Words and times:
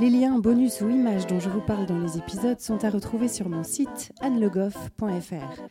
Les 0.00 0.10
liens, 0.10 0.40
bonus 0.40 0.80
ou 0.80 0.88
images 0.90 1.28
dont 1.28 1.38
je 1.38 1.48
vous 1.48 1.60
parle 1.60 1.86
dans 1.86 2.00
les 2.00 2.18
épisodes 2.18 2.58
sont 2.58 2.84
à 2.84 2.90
retrouver 2.90 3.28
sur 3.28 3.48
mon 3.48 3.62
site 3.62 4.10
annelegoff.fr. 4.20 5.62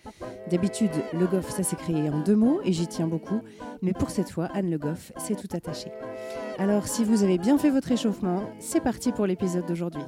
D'habitude, 0.50 0.92
Le 1.12 1.28
Goff, 1.28 1.50
ça 1.50 1.64
s'est 1.64 1.76
créé 1.76 2.10
en 2.10 2.22
deux 2.22 2.38
mots 2.38 2.62
et 2.64 2.72
j'y 2.72 2.88
tiens 2.88 3.08
beaucoup, 3.08 3.42
mais 3.82 3.92
pour 3.92 4.12
cette 4.12 4.30
fois, 4.30 4.48
Anne 4.54 4.70
Le 4.70 4.78
Goff, 4.78 5.12
c'est 5.18 5.36
tout 5.36 5.54
attaché. 5.54 5.92
Alors, 6.58 6.88
si 6.88 7.04
vous 7.04 7.24
avez 7.24 7.38
bien 7.38 7.58
fait 7.58 7.70
votre 7.70 7.92
échauffement, 7.92 8.44
c'est 8.60 8.82
parti 8.82 9.12
pour 9.12 9.28
l'épisode 9.28 9.66
d'aujourd'hui. 9.66 10.04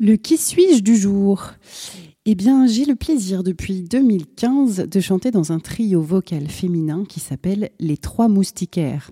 Le 0.00 0.16
qui 0.16 0.38
suis-je 0.38 0.82
du 0.82 0.96
jour? 0.96 1.52
Eh 2.30 2.34
bien, 2.34 2.66
j'ai 2.66 2.84
le 2.84 2.94
plaisir 2.94 3.42
depuis 3.42 3.80
2015 3.80 4.86
de 4.86 5.00
chanter 5.00 5.30
dans 5.30 5.50
un 5.50 5.58
trio 5.58 6.02
vocal 6.02 6.46
féminin 6.48 7.04
qui 7.08 7.20
s'appelle 7.20 7.70
Les 7.80 7.96
Trois 7.96 8.28
Moustiquaires. 8.28 9.10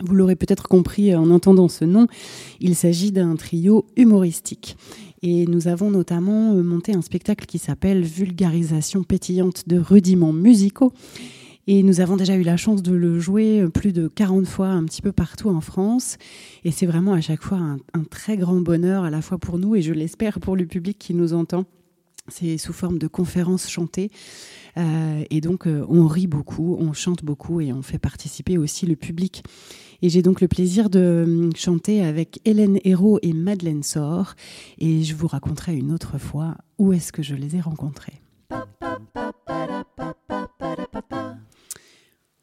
Vous 0.00 0.14
l'aurez 0.14 0.36
peut-être 0.36 0.68
compris 0.68 1.14
en 1.14 1.30
entendant 1.30 1.68
ce 1.68 1.86
nom, 1.86 2.08
il 2.60 2.76
s'agit 2.76 3.10
d'un 3.10 3.36
trio 3.36 3.86
humoristique. 3.96 4.76
Et 5.22 5.46
nous 5.46 5.66
avons 5.66 5.90
notamment 5.90 6.52
monté 6.56 6.94
un 6.94 7.00
spectacle 7.00 7.46
qui 7.46 7.56
s'appelle 7.56 8.02
Vulgarisation 8.02 9.02
pétillante 9.02 9.66
de 9.66 9.78
rudiments 9.78 10.34
musicaux. 10.34 10.92
Et 11.66 11.82
nous 11.82 12.02
avons 12.02 12.16
déjà 12.16 12.36
eu 12.36 12.42
la 12.42 12.58
chance 12.58 12.82
de 12.82 12.92
le 12.92 13.18
jouer 13.18 13.66
plus 13.72 13.94
de 13.94 14.08
40 14.08 14.46
fois 14.46 14.68
un 14.68 14.84
petit 14.84 15.00
peu 15.00 15.12
partout 15.12 15.48
en 15.48 15.62
France. 15.62 16.18
Et 16.64 16.70
c'est 16.70 16.84
vraiment 16.84 17.14
à 17.14 17.22
chaque 17.22 17.42
fois 17.44 17.56
un, 17.56 17.78
un, 17.94 18.04
très 18.04 18.36
grand 18.36 18.60
bonheur 18.60 19.04
à 19.04 19.10
la 19.10 19.22
fois 19.22 19.38
pour 19.38 19.58
nous 19.58 19.74
et 19.74 19.80
je 19.80 19.94
l'espère 19.94 20.38
pour 20.38 20.54
le 20.54 20.66
public 20.66 20.98
qui 20.98 21.14
nous 21.14 21.32
entend. 21.32 21.64
C'est 22.28 22.56
sous 22.56 22.72
forme 22.72 22.98
de 22.98 23.08
conférences 23.08 23.68
chantées. 23.68 24.10
Euh, 24.76 25.24
et 25.30 25.40
donc, 25.40 25.66
euh, 25.66 25.84
on 25.88 26.06
rit 26.06 26.28
beaucoup, 26.28 26.76
on 26.78 26.92
chante 26.92 27.24
beaucoup 27.24 27.60
et 27.60 27.72
on 27.72 27.82
fait 27.82 27.98
participer 27.98 28.58
aussi 28.58 28.86
le 28.86 28.94
public. 28.94 29.42
Et 30.02 30.08
j'ai 30.08 30.22
donc 30.22 30.40
le 30.40 30.46
plaisir 30.46 30.88
de 30.88 31.24
hum, 31.26 31.50
chanter 31.56 32.04
avec 32.04 32.40
Hélène 32.44 32.78
Hérault 32.84 33.18
et 33.22 33.32
Madeleine 33.32 33.82
Sor. 33.82 34.34
Et 34.78 35.02
je 35.02 35.16
vous 35.16 35.26
raconterai 35.26 35.76
une 35.76 35.90
autre 35.92 36.16
fois 36.18 36.56
où 36.78 36.92
est-ce 36.92 37.12
que 37.12 37.22
je 37.22 37.34
les 37.34 37.56
ai 37.56 37.60
rencontrés. 37.60 38.22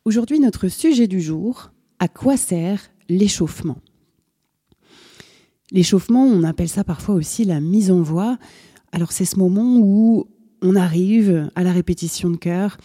Aujourd'hui, 0.03 0.39
notre 0.39 0.67
sujet 0.67 1.07
du 1.07 1.21
jour, 1.21 1.71
à 1.99 2.07
quoi 2.09 2.35
sert 2.35 2.81
l'échauffement? 3.07 3.77
L'échauffement, 5.71 6.23
on 6.23 6.43
appelle 6.43 6.69
ça 6.69 6.83
parfois 6.83 7.15
aussi 7.15 7.45
la 7.45 7.59
mise 7.59 7.91
en 7.91 8.01
voix. 8.01 8.37
Alors 8.91 9.11
c'est 9.11 9.25
ce 9.25 9.37
moment 9.37 9.77
où 9.77 10.27
on 10.61 10.75
arrive 10.75 11.49
à 11.55 11.63
la 11.63 11.71
répétition 11.71 12.29
de 12.29 12.37
chœur, 12.37 12.77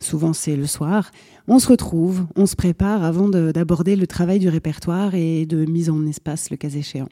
souvent 0.00 0.32
c'est 0.32 0.56
le 0.56 0.66
soir, 0.66 1.10
on 1.48 1.58
se 1.58 1.68
retrouve, 1.68 2.26
on 2.36 2.46
se 2.46 2.56
prépare 2.56 3.04
avant 3.04 3.28
d'aborder 3.28 3.96
le 3.96 4.06
travail 4.06 4.38
du 4.38 4.48
répertoire 4.48 5.14
et 5.14 5.46
de 5.46 5.64
mise 5.64 5.90
en 5.90 6.06
espace 6.06 6.50
le 6.50 6.56
cas 6.56 6.68
échéant. 6.68 7.08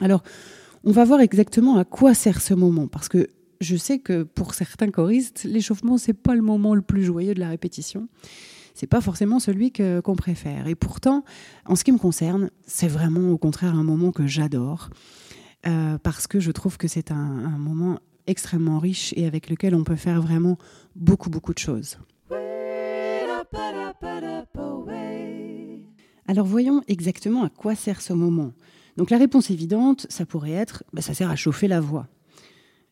Alors 0.00 0.22
on 0.84 0.92
va 0.92 1.04
voir 1.04 1.20
exactement 1.20 1.76
à 1.78 1.84
quoi 1.84 2.14
sert 2.14 2.40
ce 2.40 2.54
moment, 2.54 2.88
parce 2.88 3.08
que 3.08 3.28
je 3.60 3.76
sais 3.76 3.98
que 3.98 4.22
pour 4.22 4.54
certains 4.54 4.90
choristes, 4.90 5.44
l'échauffement 5.44 5.98
c'est 5.98 6.12
pas 6.12 6.34
le 6.34 6.42
moment 6.42 6.74
le 6.74 6.82
plus 6.82 7.04
joyeux 7.04 7.34
de 7.34 7.40
la 7.40 7.48
répétition. 7.48 8.08
C'est 8.74 8.86
pas 8.86 9.00
forcément 9.00 9.40
celui 9.40 9.72
qu'on 9.72 10.14
préfère. 10.14 10.68
Et 10.68 10.76
pourtant, 10.76 11.24
en 11.66 11.74
ce 11.74 11.82
qui 11.82 11.90
me 11.90 11.98
concerne, 11.98 12.48
c'est 12.64 12.86
vraiment 12.86 13.32
au 13.32 13.36
contraire 13.36 13.74
un 13.74 13.82
moment 13.82 14.12
que 14.12 14.28
j'adore. 14.28 14.90
Euh, 15.66 15.98
parce 15.98 16.26
que 16.26 16.38
je 16.40 16.52
trouve 16.52 16.76
que 16.76 16.86
c'est 16.86 17.10
un, 17.10 17.58
moment 17.58 17.98
extrêmement 18.26 18.78
riche 18.78 19.12
et 19.16 19.26
avec 19.26 19.50
lequel 19.50 19.74
on 19.74 19.84
peut 19.84 19.96
faire 19.96 20.20
vraiment 20.20 20.56
beaucoup, 20.94 21.30
beaucoup 21.30 21.52
de 21.52 21.58
choses. 21.58 21.98
Alors 26.26 26.46
voyons 26.46 26.82
exactement 26.86 27.42
à 27.42 27.48
quoi 27.48 27.74
sert 27.74 28.02
ce 28.02 28.12
moment. 28.12 28.52
Donc 28.96 29.10
la 29.10 29.18
réponse 29.18 29.50
évidente, 29.50 30.06
ça 30.10 30.26
pourrait 30.26 30.52
être, 30.52 30.84
bah, 30.92 31.00
ça 31.00 31.14
sert 31.14 31.30
à 31.30 31.36
chauffer 31.36 31.68
la 31.68 31.80
voix. 31.80 32.06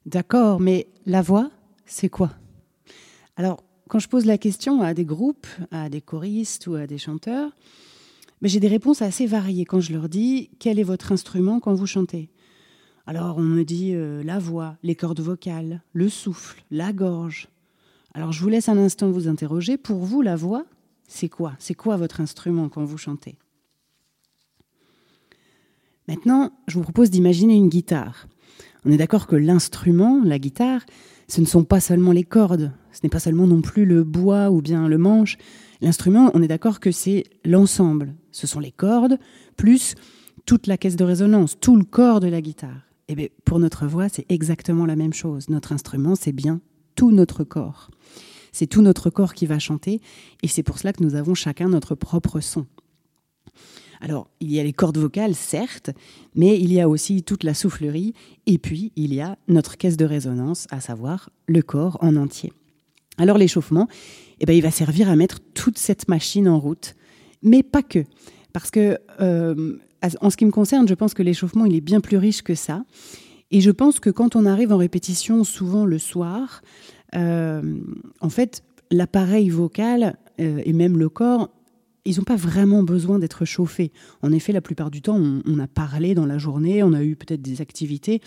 D'accord, 0.07 0.59
mais 0.59 0.89
la 1.05 1.21
voix, 1.21 1.51
c'est 1.85 2.09
quoi? 2.09 2.33
Alors 3.37 3.63
quand 3.89 3.99
je 3.99 4.09
pose 4.09 4.25
la 4.25 4.39
question 4.39 4.81
à 4.81 4.95
des 4.95 5.05
groupes, 5.05 5.47
à 5.71 5.89
des 5.89 6.01
choristes 6.01 6.67
ou 6.67 6.75
à 6.75 6.87
des 6.87 6.99
chanteurs, 6.99 7.53
mais 8.41 8.49
j'ai 8.49 8.61
des 8.61 8.69
réponses 8.69 9.03
assez 9.03 9.27
variées 9.27 9.65
quand 9.65 9.81
je 9.81 9.93
leur 9.93 10.09
dis 10.09 10.51
quel 10.59 10.79
est 10.79 10.85
votre 10.85 11.13
instrument 11.13 11.61
quand 11.61 11.75
vous 11.75 11.87
chantez? 11.87 12.31
Alors 13.07 13.39
on 13.39 13.43
me 13.43 13.63
dit 13.63 13.93
euh, 13.95 14.23
la 14.25 14.41
voix, 14.41 14.77
les 14.83 14.97
cordes 14.97 15.21
vocales, 15.21 15.81
le 15.93 16.09
souffle, 16.09 16.65
la 16.73 16.93
gorge. 16.93 17.49
Alors 18.15 18.33
je 18.33 18.43
vous 18.43 18.49
laisse 18.49 18.69
un 18.69 18.79
instant 18.79 19.11
vous 19.11 19.29
interroger. 19.29 19.77
Pour 19.77 19.99
vous, 19.99 20.23
la 20.23 20.35
voix, 20.35 20.65
c'est 21.07 21.29
quoi? 21.29 21.55
C'est 21.61 21.75
quoi 21.75 21.97
votre 21.97 22.21
instrument 22.21 22.69
quand 22.69 22.85
vous 22.85 22.99
chantez? 22.99 23.39
Maintenant, 26.09 26.53
je 26.67 26.79
vous 26.79 26.83
propose 26.83 27.11
d'imaginer 27.11 27.55
une 27.55 27.69
guitare. 27.69 28.27
On 28.85 28.91
est 28.91 28.97
d'accord 28.97 29.27
que 29.27 29.37
l'instrument, 29.37 30.23
la 30.25 30.39
guitare, 30.39 30.83
ce 31.29 31.41
ne 31.41 31.47
sont 31.47 31.65
pas 31.65 31.81
seulement 31.81 32.13
les 32.13 32.25
cordes, 32.25 32.73
ce 32.93 33.01
n'est 33.03 33.11
pas 33.11 33.19
seulement 33.19 33.47
non 33.47 33.61
plus 33.61 33.85
le 33.85 34.03
bois 34.05 34.51
ou 34.51 34.63
bien 34.63 34.89
le 34.89 34.99
manche. 34.99 35.37
L'instrument, 35.81 36.31
on 36.35 36.43
est 36.43 36.49
d'accord 36.49 36.81
que 36.81 36.93
c'est 36.93 37.25
l'ensemble. 37.45 38.15
Ce 38.31 38.47
sont 38.47 38.61
les 38.61 38.73
cordes, 38.73 39.19
plus 39.57 39.95
toute 40.45 40.69
la 40.69 40.79
caisse 40.79 40.97
de 40.97 41.05
résonance, 41.05 41.59
tout 41.61 41.77
le 41.77 41.85
corps 41.85 42.21
de 42.21 42.29
la 42.29 42.41
guitare. 42.41 42.86
Eh 43.09 43.15
bien, 43.15 43.29
pour 43.45 43.59
notre 43.59 43.87
voix, 43.87 44.09
c'est 44.09 44.27
exactement 44.29 44.87
la 44.87 44.97
même 44.97 45.13
chose. 45.13 45.49
Notre 45.49 45.73
instrument, 45.73 46.15
c'est 46.17 46.33
bien 46.33 46.61
tout 46.97 47.13
notre 47.13 47.45
corps. 47.45 47.91
C'est 48.53 48.67
tout 48.67 48.83
notre 48.83 49.11
corps 49.11 49.35
qui 49.35 49.47
va 49.47 49.59
chanter, 49.59 50.01
et 50.43 50.49
c'est 50.49 50.63
pour 50.63 50.79
cela 50.79 50.93
que 50.93 51.05
nous 51.05 51.15
avons 51.15 51.35
chacun 51.35 51.69
notre 51.69 51.95
propre 51.95 52.41
son. 52.41 52.67
Alors, 54.01 54.29
il 54.41 54.53
y 54.53 54.61
a 54.61 54.65
les 54.65 54.73
cordes 54.73 54.99
vocales, 54.99 55.35
certes, 55.35 55.91
mais 56.35 56.59
il 56.59 56.73
y 56.73 56.81
a 56.81 56.89
aussi 56.89 57.23
toute 57.23 57.45
la 57.45 57.55
soufflerie, 57.55 58.15
et 58.47 58.59
puis 58.59 58.93
il 58.97 59.15
y 59.15 59.21
a 59.21 59.39
notre 59.49 59.77
caisse 59.77 59.97
de 59.97 60.05
résonance, 60.05 60.67
à 60.71 60.81
savoir 60.81 61.31
le 61.47 61.63
corps 61.63 61.99
en 62.01 62.17
entier. 62.17 62.53
Alors 63.19 63.39
l'échauffement, 63.39 63.89
eh 64.41 64.57
il 64.57 64.63
va 64.63 64.71
servir 64.71 65.09
à 65.09 65.17
mettre 65.17 65.39
toute 65.55 65.79
cette 65.79 66.09
machine 66.09 66.49
en 66.49 66.59
route, 66.59 66.95
mais 67.43 67.63
pas 67.63 67.83
que. 67.83 68.05
Parce 68.53 68.71
que 68.71 68.99
euh, 69.21 69.79
en 70.21 70.31
ce 70.31 70.37
qui 70.37 70.47
me 70.47 70.51
concerne, 70.51 70.87
je 70.89 70.95
pense 70.95 71.15
que 71.15 71.23
l'échauffement, 71.23 71.65
il 71.65 71.75
est 71.75 71.81
bien 71.81 72.01
plus 72.01 72.17
riche 72.17 72.43
que 72.43 72.55
ça. 72.55 72.85
Et 73.51 73.61
je 73.61 73.71
pense 73.71 74.01
que 74.01 74.11
quand 74.11 74.37
on 74.37 74.45
arrive 74.45 74.73
en 74.73 74.77
répétition, 74.77 75.45
souvent 75.45 75.85
le 75.85 75.99
soir, 75.99 76.63
euh, 77.15 77.79
en 78.21 78.29
fait, 78.29 78.63
l'appareil 78.91 79.49
vocal 79.49 80.17
euh, 80.41 80.61
et 80.65 80.73
même 80.73 80.99
le 80.99 81.09
corps, 81.09 81.51
ils 82.05 82.19
n'ont 82.19 82.25
pas 82.25 82.37
vraiment 82.37 82.83
besoin 82.83 83.19
d'être 83.19 83.45
chauffés. 83.45 83.93
En 84.23 84.33
effet, 84.33 84.53
la 84.53 84.61
plupart 84.61 84.91
du 84.91 85.03
temps, 85.03 85.17
on, 85.19 85.59
a 85.59 85.67
parlé 85.67 86.15
dans 86.15 86.27
la 86.27 86.39
journée, 86.39 86.83
on 86.83 86.93
a 86.93 87.03
eu 87.03 87.17
peut-être 87.17 87.43
des 87.43 87.61
activités. 87.61 88.21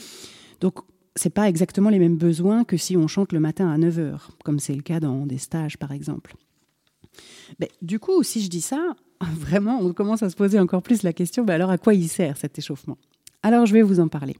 Donc, 0.59 0.79
c'est 1.15 1.29
pas 1.29 1.47
exactement 1.47 1.89
les 1.89 1.99
mêmes 1.99 2.17
besoins 2.17 2.63
que 2.65 2.77
si 2.77 2.97
on 2.97 3.07
chante 3.07 3.31
le 3.31 3.39
matin 3.39 3.69
à 3.69 3.77
9h, 3.77 4.19
comme 4.43 4.59
c'est 4.59 4.75
le 4.75 4.81
cas 4.81 4.99
dans 4.99 5.25
des 5.25 5.37
stages, 5.37 5.77
par 5.77 5.93
exemple. 5.93 6.35
Mais, 7.59 7.69
du 7.81 7.99
coup, 7.99 8.21
si 8.23 8.41
je 8.41 8.49
dis 8.49 8.61
ça, 8.61 8.95
vraiment, 9.33 9.79
on 9.81 9.93
commence 9.93 10.23
à 10.23 10.29
se 10.29 10.35
poser 10.35 10.59
encore 10.59 10.81
plus 10.81 11.03
la 11.03 11.13
question, 11.13 11.43
bah 11.43 11.53
alors 11.53 11.69
à 11.69 11.77
quoi 11.77 11.93
il 11.93 12.07
sert 12.07 12.37
cet 12.37 12.57
échauffement? 12.57 12.97
Alors 13.43 13.65
je 13.65 13.73
vais 13.73 13.81
vous 13.81 13.99
en 13.99 14.07
parler. 14.07 14.37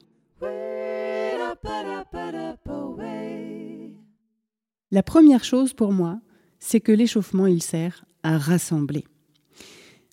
La 4.91 5.03
première 5.03 5.43
chose 5.43 5.73
pour 5.73 5.93
moi, 5.93 6.19
c'est 6.57 6.79
que 6.79 6.91
l'échauffement, 6.91 7.45
il 7.45 7.61
sert 7.61 8.05
à 8.23 8.37
rassembler. 8.37 9.05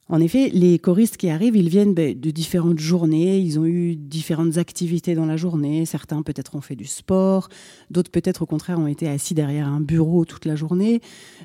En 0.09 0.21
effet, 0.21 0.51
les 0.53 0.79
choristes 0.79 1.17
qui 1.17 1.29
arrivent, 1.29 1.57
ils 1.57 1.69
viennent 1.69 1.93
ben, 1.93 2.19
de 2.19 2.31
différentes 2.31 2.79
journées, 2.79 3.39
ils 3.41 3.59
ont 3.59 3.67
eu 3.67 3.97
différentes 3.97 4.57
activités 4.57 5.17
dans 5.17 5.27
la 5.27 5.37
journée, 5.37 5.85
certains 5.85 6.23
peut-être 6.23 6.55
ont 6.55 6.61
fait 6.61 6.77
du 6.77 6.85
sport, 6.85 7.49
d'autres 7.91 8.13
peut-être 8.13 8.43
au 8.43 8.47
contraire 8.47 8.79
ont 8.79 8.87
été 8.87 9.09
assis 9.09 9.35
derrière 9.35 9.67
un 9.67 9.81
bureau 9.81 10.25
toute 10.25 10.45
la 10.45 10.55
journée, 10.55 11.01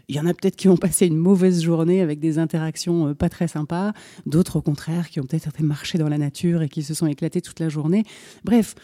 il 0.09 0.15
y 0.15 0.19
en 0.19 0.27
a 0.27 0.33
peut-être 0.35 0.55
qui 0.55 0.69
ont 0.69 0.77
passé 0.77 1.07
une 1.07 1.17
mauvaise 1.17 1.63
journée 1.63 2.01
avec 2.01 2.19
des 2.19 2.37
interactions 2.37 3.07
euh, 3.07 3.13
pas 3.15 3.29
très 3.29 3.47
sympas, 3.47 3.93
d'autres 4.27 4.57
au 4.57 4.61
contraire 4.61 5.09
qui 5.09 5.19
ont 5.19 5.23
peut-être 5.23 5.47
été 5.47 5.63
marcher 5.63 5.97
dans 5.97 6.09
la 6.09 6.19
nature 6.19 6.61
et 6.61 6.69
qui 6.69 6.83
se 6.83 6.93
sont 6.93 7.07
éclatés 7.07 7.41
toute 7.41 7.59
la 7.59 7.69
journée. 7.69 8.03
Bref, 8.43 8.75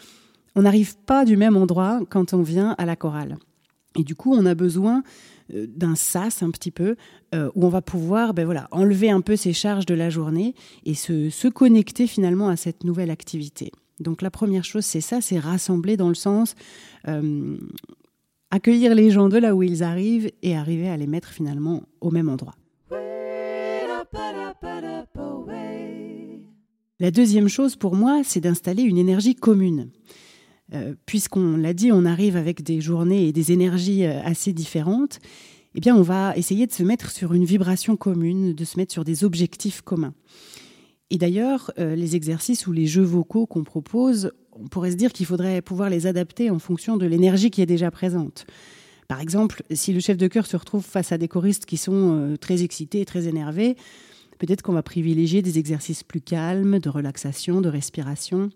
on 0.56 0.62
n'arrive 0.62 0.96
pas 1.06 1.24
du 1.24 1.36
même 1.36 1.56
endroit 1.56 2.00
quand 2.10 2.34
on 2.34 2.42
vient 2.42 2.74
à 2.78 2.84
la 2.84 2.96
chorale. 2.96 3.36
Et 3.96 4.02
du 4.02 4.16
coup, 4.16 4.34
on 4.34 4.44
a 4.44 4.54
besoin 4.56 5.02
d'un 5.50 5.94
sas 5.94 6.42
un 6.42 6.50
petit 6.50 6.70
peu, 6.70 6.96
euh, 7.34 7.50
où 7.54 7.66
on 7.66 7.68
va 7.68 7.82
pouvoir 7.82 8.34
ben 8.34 8.44
voilà, 8.44 8.68
enlever 8.70 9.10
un 9.10 9.20
peu 9.20 9.36
ces 9.36 9.52
charges 9.52 9.86
de 9.86 9.94
la 9.94 10.10
journée 10.10 10.54
et 10.84 10.94
se, 10.94 11.30
se 11.30 11.48
connecter 11.48 12.06
finalement 12.06 12.48
à 12.48 12.56
cette 12.56 12.84
nouvelle 12.84 13.10
activité. 13.10 13.72
Donc 14.00 14.22
la 14.22 14.30
première 14.30 14.64
chose, 14.64 14.84
c'est 14.84 15.00
ça, 15.00 15.20
c'est 15.20 15.38
rassembler 15.38 15.96
dans 15.96 16.08
le 16.08 16.14
sens, 16.14 16.54
euh, 17.08 17.58
accueillir 18.50 18.94
les 18.94 19.10
gens 19.10 19.28
de 19.28 19.38
là 19.38 19.54
où 19.54 19.62
ils 19.62 19.82
arrivent 19.82 20.30
et 20.42 20.56
arriver 20.56 20.88
à 20.88 20.96
les 20.96 21.06
mettre 21.06 21.28
finalement 21.28 21.82
au 22.00 22.10
même 22.10 22.28
endroit. 22.28 22.54
La 27.00 27.12
deuxième 27.12 27.48
chose 27.48 27.76
pour 27.76 27.94
moi, 27.94 28.22
c'est 28.24 28.40
d'installer 28.40 28.82
une 28.82 28.98
énergie 28.98 29.36
commune. 29.36 29.90
Euh, 30.74 30.94
puisqu'on 31.06 31.56
l'a 31.56 31.72
dit, 31.72 31.92
on 31.92 32.04
arrive 32.04 32.36
avec 32.36 32.62
des 32.62 32.80
journées 32.80 33.26
et 33.26 33.32
des 33.32 33.52
énergies 33.52 34.04
euh, 34.04 34.20
assez 34.22 34.52
différentes, 34.52 35.18
eh 35.74 35.80
bien, 35.80 35.96
on 35.96 36.02
va 36.02 36.36
essayer 36.36 36.66
de 36.66 36.72
se 36.72 36.82
mettre 36.82 37.10
sur 37.10 37.32
une 37.32 37.44
vibration 37.44 37.96
commune, 37.96 38.54
de 38.54 38.64
se 38.64 38.76
mettre 38.78 38.92
sur 38.92 39.04
des 39.04 39.24
objectifs 39.24 39.80
communs. 39.80 40.14
Et 41.10 41.16
d'ailleurs, 41.16 41.70
euh, 41.78 41.94
les 41.94 42.16
exercices 42.16 42.66
ou 42.66 42.72
les 42.72 42.86
jeux 42.86 43.02
vocaux 43.02 43.46
qu'on 43.46 43.64
propose, 43.64 44.32
on 44.52 44.68
pourrait 44.68 44.90
se 44.90 44.96
dire 44.96 45.12
qu'il 45.12 45.24
faudrait 45.24 45.62
pouvoir 45.62 45.88
les 45.88 46.06
adapter 46.06 46.50
en 46.50 46.58
fonction 46.58 46.98
de 46.98 47.06
l'énergie 47.06 47.50
qui 47.50 47.62
est 47.62 47.66
déjà 47.66 47.90
présente. 47.90 48.46
Par 49.06 49.20
exemple, 49.20 49.62
si 49.70 49.94
le 49.94 50.00
chef 50.00 50.18
de 50.18 50.26
chœur 50.26 50.44
se 50.44 50.56
retrouve 50.56 50.84
face 50.84 51.12
à 51.12 51.18
des 51.18 51.28
choristes 51.28 51.64
qui 51.64 51.78
sont 51.78 52.36
très 52.42 52.62
excités, 52.62 53.06
très 53.06 53.26
énervés, 53.26 53.74
peut-être 54.38 54.60
qu'on 54.60 54.74
va 54.74 54.82
privilégier 54.82 55.40
des 55.40 55.58
exercices 55.58 56.02
plus 56.02 56.20
calmes, 56.20 56.78
de 56.78 56.90
relaxation, 56.90 57.62
de 57.62 57.70
respiration. 57.70 58.50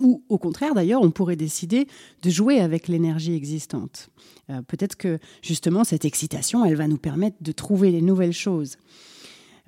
Ou 0.00 0.22
au 0.28 0.38
contraire, 0.38 0.74
d'ailleurs, 0.74 1.02
on 1.02 1.10
pourrait 1.10 1.36
décider 1.36 1.86
de 2.22 2.30
jouer 2.30 2.60
avec 2.60 2.88
l'énergie 2.88 3.34
existante. 3.34 4.10
Euh, 4.50 4.62
peut-être 4.62 4.96
que 4.96 5.18
justement, 5.42 5.84
cette 5.84 6.04
excitation, 6.04 6.64
elle 6.64 6.76
va 6.76 6.88
nous 6.88 6.98
permettre 6.98 7.36
de 7.40 7.52
trouver 7.52 7.90
les 7.90 8.02
nouvelles 8.02 8.32
choses. 8.32 8.76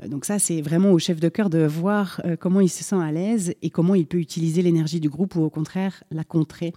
Euh, 0.03 0.09
donc 0.09 0.25
ça, 0.25 0.39
c'est 0.39 0.61
vraiment 0.61 0.93
au 0.93 0.99
chef 0.99 1.21
de 1.21 1.29
cœur 1.29 1.51
de 1.51 1.65
voir 1.65 2.21
euh, 2.25 2.37
comment 2.37 2.61
il 2.61 2.69
se 2.69 2.85
sent 2.85 2.97
à 2.97 3.13
l'aise 3.13 3.55
et 3.63 3.71
comment 3.71 3.95
il 3.95 4.07
peut 4.07 4.19
utiliser 4.19 4.63
l'énergie 4.63 5.01
du 5.01 5.09
groupe 5.09 5.35
ou 5.37 5.43
au 5.43 5.51
contraire 5.51 6.05
la 6.11 6.25
contrer. 6.25 6.73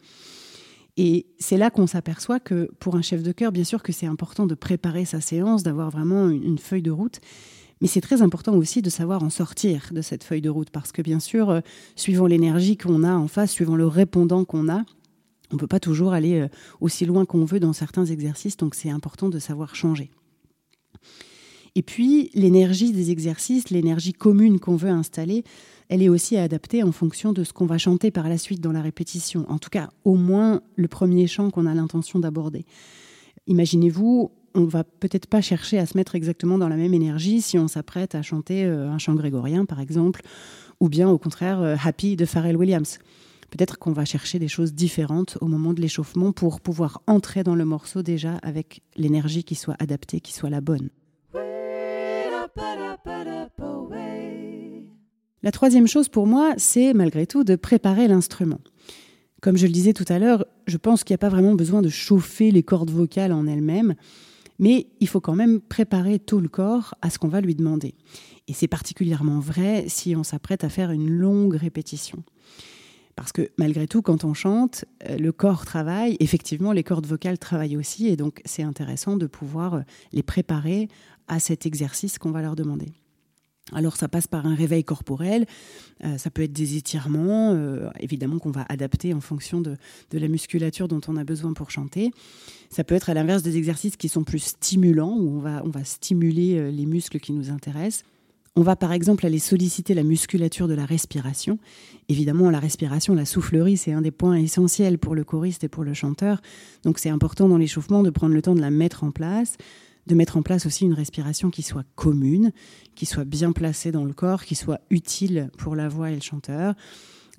Et 0.98 1.28
c'est 1.40 1.58
là 1.58 1.70
qu'on 1.70 1.88
s'aperçoit 1.88 2.40
que 2.40 2.70
pour 2.80 2.96
un 2.96 3.02
chef 3.02 3.24
de 3.24 3.32
cœur, 3.32 3.52
bien 3.52 3.64
sûr 3.64 3.82
que 3.82 3.94
c'est 3.94 4.06
important 4.06 4.46
de 4.46 4.56
préparer 4.56 5.06
sa 5.06 5.22
séance, 5.22 5.64
d'avoir 5.64 5.90
vraiment 5.90 6.30
une 6.30 6.58
feuille 6.58 6.82
de 6.82 6.92
route, 6.92 7.22
mais 7.82 7.88
c'est 7.88 8.02
très 8.02 8.22
important 8.22 8.56
aussi 8.56 8.82
de 8.82 8.90
savoir 8.90 9.24
en 9.24 9.30
sortir 9.30 9.90
de 9.92 10.02
cette 10.02 10.24
feuille 10.24 10.42
de 10.42 10.50
route 10.50 10.70
parce 10.70 10.92
que 10.92 11.02
bien 11.02 11.20
sûr, 11.20 11.50
euh, 11.50 11.60
suivant 11.96 12.28
l'énergie 12.28 12.78
qu'on 12.78 13.04
a 13.04 13.14
en 13.14 13.28
face, 13.28 13.52
suivant 13.52 13.76
le 13.76 13.88
répondant 13.88 14.46
qu'on 14.46 14.70
a, 14.70 14.84
on 15.52 15.56
ne 15.56 15.60
peut 15.60 15.68
pas 15.68 15.80
toujours 15.80 16.14
aller 16.14 16.42
euh, 16.42 16.48
aussi 16.80 17.06
loin 17.06 17.26
qu'on 17.26 17.44
veut 17.44 17.60
dans 17.60 17.74
certains 17.74 18.06
exercices, 18.06 18.56
donc 18.56 18.76
c'est 18.76 18.90
important 18.90 19.30
de 19.30 19.40
savoir 19.40 19.76
changer. 19.76 20.12
Et 21.76 21.84
puis, 21.84 22.30
l'énergie 22.34 22.92
des 22.92 23.12
exercices, 23.12 23.70
l'énergie 23.70 24.12
commune 24.14 24.60
qu'on 24.60 24.76
veut 24.76 24.90
installer, 24.90 25.44
elle 25.88 26.02
est 26.02 26.10
aussi 26.10 26.38
adaptée 26.38 26.84
en 26.84 26.92
fonction 26.92 27.34
de 27.34 27.44
ce 27.44 27.54
qu'on 27.54 27.66
va 27.66 27.78
chanter 27.78 28.12
par 28.12 28.28
la 28.28 28.38
suite 28.38 28.62
dans 28.62 28.74
la 28.74 28.82
répétition. 28.82 29.46
En 29.50 29.58
tout 29.58 29.70
cas, 29.70 29.90
au 30.04 30.16
moins 30.16 30.62
le 30.76 30.88
premier 30.88 31.28
chant 31.28 31.50
qu'on 31.50 31.66
a 31.66 31.74
l'intention 31.74 32.20
d'aborder. 32.20 32.66
Imaginez-vous, 33.48 34.32
on 34.54 34.66
va 34.66 34.84
peut-être 34.84 35.28
pas 35.28 35.42
chercher 35.42 35.78
à 35.78 35.86
se 35.86 35.98
mettre 35.98 36.16
exactement 36.16 36.58
dans 36.58 36.70
la 36.70 36.76
même 36.76 36.94
énergie 36.94 37.42
si 37.42 37.58
on 37.58 37.68
s'apprête 37.68 38.16
à 38.16 38.22
chanter 38.22 38.66
euh, 38.66 38.90
un 38.90 38.98
chant 38.98 39.16
grégorien, 39.16 39.66
par 39.66 39.80
exemple, 39.80 40.22
ou 40.80 40.90
bien 40.90 41.10
au 41.10 41.18
contraire 41.18 41.62
euh, 41.62 41.76
Happy 41.84 42.16
de 42.16 42.26
Pharrell 42.26 42.58
Williams. 42.58 43.00
Peut-être 43.50 43.78
qu'on 43.78 43.92
va 43.92 44.06
chercher 44.06 44.40
des 44.40 44.48
choses 44.48 44.74
différentes 44.74 45.38
au 45.42 45.48
moment 45.48 45.74
de 45.74 45.82
l'échauffement 45.82 46.32
pour 46.32 46.62
pouvoir 46.62 47.02
entrer 47.06 47.44
dans 47.44 47.56
le 47.56 47.66
morceau 47.66 48.02
déjà 48.02 48.36
avec 48.44 48.82
l'énergie 48.96 49.44
qui 49.44 49.56
soit 49.56 49.76
adaptée, 49.80 50.22
qui 50.22 50.34
soit 50.34 50.50
la 50.50 50.62
bonne. 50.62 50.90
La 55.44 55.52
troisième 55.52 55.88
chose 55.88 56.08
pour 56.08 56.28
moi, 56.28 56.54
c'est 56.58 56.94
malgré 56.94 57.26
tout 57.26 57.44
de 57.44 57.56
préparer 57.56 58.08
l'instrument. 58.08 58.60
Comme 59.42 59.58
je 59.58 59.66
le 59.66 59.72
disais 59.72 59.94
tout 59.94 60.06
à 60.08 60.20
l'heure, 60.20 60.46
je 60.68 60.78
pense 60.78 61.04
qu'il 61.04 61.14
n'y 61.14 61.16
a 61.16 61.18
pas 61.18 61.30
vraiment 61.30 61.56
besoin 61.56 61.82
de 61.82 61.90
chauffer 61.90 62.52
les 62.52 62.62
cordes 62.62 62.92
vocales 62.92 63.34
en 63.34 63.48
elles-mêmes. 63.48 63.96
Mais 64.62 64.88
il 65.02 65.08
faut 65.10 65.20
quand 65.20 65.36
même 65.36 65.60
préparer 65.60 66.20
tout 66.20 66.40
le 66.40 66.48
corps 66.48 66.96
à 67.02 67.10
ce 67.10 67.20
qu'on 67.20 67.28
va 67.28 67.42
lui 67.42 67.56
demander. 67.56 67.96
Et 68.48 68.54
c'est 68.54 68.68
particulièrement 68.68 69.40
vrai 69.40 69.86
si 69.88 70.16
on 70.16 70.24
s'apprête 70.24 70.64
à 70.64 70.70
faire 70.70 70.92
une 70.92 71.10
longue 71.10 71.56
répétition. 71.56 72.24
Parce 73.16 73.32
que 73.32 73.50
malgré 73.58 73.88
tout, 73.88 74.02
quand 74.02 74.24
on 74.24 74.34
chante, 74.34 74.86
euh, 75.10 75.18
le 75.18 75.32
corps 75.32 75.66
travaille, 75.66 76.16
effectivement, 76.20 76.72
les 76.72 76.84
cordes 76.84 77.06
vocales 77.06 77.38
travaillent 77.38 77.76
aussi, 77.76 78.08
et 78.08 78.16
donc 78.16 78.42
c'est 78.46 78.64
intéressant 78.64 79.18
de 79.18 79.28
pouvoir 79.28 79.74
euh, 79.74 79.82
les 80.14 80.24
préparer 80.24 80.88
à 81.28 81.40
cet 81.40 81.66
exercice 81.66 82.18
qu'on 82.18 82.32
va 82.32 82.42
leur 82.42 82.56
demander. 82.56 82.94
Alors 83.74 83.96
ça 83.96 84.08
passe 84.08 84.28
par 84.28 84.46
un 84.46 84.56
réveil 84.56 84.84
corporel, 84.84 85.46
euh, 86.04 86.18
ça 86.18 86.30
peut 86.30 86.42
être 86.42 86.52
des 86.52 86.78
étirements, 86.78 87.54
euh, 87.54 87.90
évidemment 88.00 88.38
qu'on 88.38 88.52
va 88.52 88.66
adapter 88.70 89.14
en 89.14 89.22
fonction 89.22 89.62
de, 89.62 89.78
la 90.12 90.28
musculature 90.28 90.88
dont 90.88 91.02
on 91.08 91.16
a 91.16 91.24
besoin 91.24 91.54
pour 91.54 91.72
chanter. 91.72 92.12
Ça 92.70 92.84
peut 92.84 92.96
être 92.96 93.10
à 93.10 93.14
l'inverse 93.14 93.44
des 93.44 93.58
exercices 93.58 93.98
qui 93.98 94.10
sont 94.10 94.24
plus 94.24 94.40
stimulants, 94.40 95.16
où 95.18 95.38
on 95.38 95.40
va, 95.40 95.62
on 95.64 95.70
va 95.70 95.84
stimuler 95.84 96.58
euh, 96.58 96.72
les 96.72 96.86
muscles 96.86 97.20
qui 97.20 97.34
nous 97.34 97.50
intéressent. 97.50 98.04
On 98.58 98.64
va 98.64 98.76
par 98.76 98.92
exemple 98.92 99.26
aller 99.26 99.40
solliciter 99.40 99.94
la 99.94 100.04
musculature 100.04 100.68
de 100.68 100.74
la 100.74 100.86
respiration. 100.86 101.58
Évidemment, 102.10 102.50
la 102.50 102.60
respiration, 102.60 103.14
la 103.14 103.24
soufflerie, 103.24 103.78
c'est 103.78 103.94
un 103.94 104.02
des 104.02 104.12
points 104.12 104.36
essentiels 104.36 104.98
pour 104.98 105.16
le 105.16 105.24
choriste 105.24 105.64
et 105.64 105.70
pour 105.70 105.86
le 105.86 105.94
chanteur. 105.94 106.42
Donc 106.84 107.00
c'est 107.00 107.10
important 107.10 107.48
dans 107.48 107.58
l'échauffement 107.58 108.04
de 108.04 108.10
prendre 108.10 108.34
le 108.34 108.42
temps 108.42 108.56
de 108.56 108.60
la 108.60 108.72
mettre 108.72 109.06
en 109.06 109.12
place, 109.12 109.56
de 110.08 110.16
mettre 110.16 110.38
en 110.38 110.42
place 110.42 110.66
aussi 110.66 110.86
une 110.86 110.94
respiration 110.94 111.50
qui 111.50 111.62
soit 111.62 111.86
commune, 111.96 112.52
qui 112.96 113.06
soit 113.06 113.26
bien 113.26 113.52
placée 113.52 113.92
dans 113.92 114.04
le 114.04 114.14
corps, 114.14 114.44
qui 114.44 114.56
soit 114.56 114.82
utile 114.90 115.50
pour 115.58 115.76
la 115.76 115.88
voix 115.90 116.12
et 116.12 116.16
le 116.16 116.22
chanteur. 116.22 116.74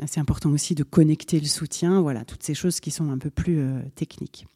C'est 0.06 0.20
important 0.20 0.50
aussi 0.50 0.74
de 0.74 0.82
connecter 0.82 1.38
le 1.38 1.46
soutien, 1.46 2.00
voilà, 2.00 2.24
toutes 2.24 2.42
ces 2.42 2.54
choses 2.54 2.80
qui 2.80 2.90
sont 2.90 3.10
un 3.10 3.18
peu 3.18 3.30
plus 3.30 3.58
euh, 3.58 3.80
techniques. 3.94 4.46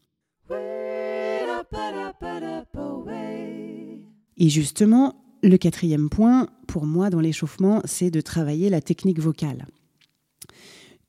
Et 4.39 4.49
justement, 4.49 5.15
le 5.43 5.57
quatrième 5.57 6.09
point, 6.11 6.49
pour 6.67 6.87
moi, 6.87 7.11
dans 7.11 7.21
l'échauffement, 7.21 7.81
c'est 7.85 8.11
de 8.11 8.21
travailler 8.21 8.69
la 8.69 8.81
technique 8.81 9.21
vocale. 9.21 9.67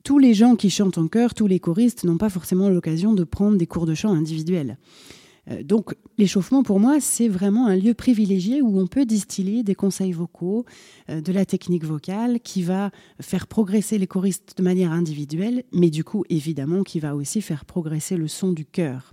Tous 0.04 0.20
les 0.20 0.34
gens 0.34 0.56
qui 0.56 0.70
chantent 0.70 0.98
en 0.98 1.08
chœur, 1.08 1.34
tous 1.34 1.48
les 1.48 1.60
choristes 1.60 2.06
n'ont 2.06 2.18
pas 2.18 2.30
forcément 2.30 2.70
l'occasion 2.70 3.14
de 3.14 3.26
prendre 3.26 3.58
des 3.58 3.68
cours 3.68 3.86
de 3.86 3.94
chant 3.94 4.14
individuels. 4.14 4.78
Euh, 5.52 5.64
donc 5.64 5.96
l'échauffement, 6.18 6.64
pour 6.64 6.80
moi, 6.80 7.00
c'est 7.00 7.28
vraiment 7.28 7.68
un 7.68 7.76
lieu 7.76 7.94
privilégié 7.94 8.62
où 8.62 8.80
on 8.80 8.88
peut 8.88 9.06
distiller 9.06 9.64
des 9.64 9.76
conseils 9.76 10.12
vocaux, 10.12 10.66
euh, 11.10 11.22
de 11.22 11.32
la 11.32 11.46
technique 11.46 11.86
vocale 11.86 12.40
qui 12.40 12.64
va 12.64 12.92
faire 13.22 13.48
progresser 13.48 13.98
les 13.98 14.08
choristes 14.08 14.58
de 14.58 14.64
manière 14.64 14.92
individuelle, 14.92 15.64
mais 15.72 15.90
du 15.90 16.04
coup, 16.04 16.24
évidemment, 16.30 16.84
qui 16.84 17.00
va 17.00 17.16
aussi 17.16 17.42
faire 17.42 17.66
progresser 17.66 18.18
le 18.18 18.28
son 18.28 18.52
du 18.52 18.66
cœur. 18.66 19.12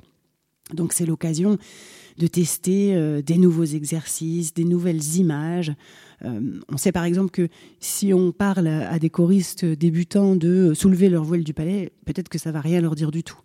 Donc 0.73 0.95
c'est 0.95 1.07
l'occasion 1.07 1.59
de 2.17 2.27
tester 2.27 2.95
euh, 2.95 3.21
des 3.21 3.37
nouveaux 3.37 3.65
exercices, 3.65 4.55
des 4.55 4.65
nouvelles 4.65 5.17
images. 5.17 5.73
on 6.23 6.79
sait 6.79 6.93
par 6.93 7.05
exemple 7.05 7.31
que 7.31 7.49
si 7.81 8.15
on 8.15 8.33
parle 8.33 8.69
à 8.69 8.99
des 8.99 9.11
choristes 9.11 9.67
débutants 9.67 10.37
de 10.37 10.73
soulever 10.73 11.11
leur 11.11 11.23
voile 11.23 11.45
du 11.45 11.53
palais, 11.53 11.93
peut-être 12.07 12.31
que 12.31 12.39
ça 12.39 12.51
va 12.51 12.63
rien 12.63 12.81
leur 12.81 12.95
dire 12.95 13.11
du 13.11 13.23
tout. 13.23 13.37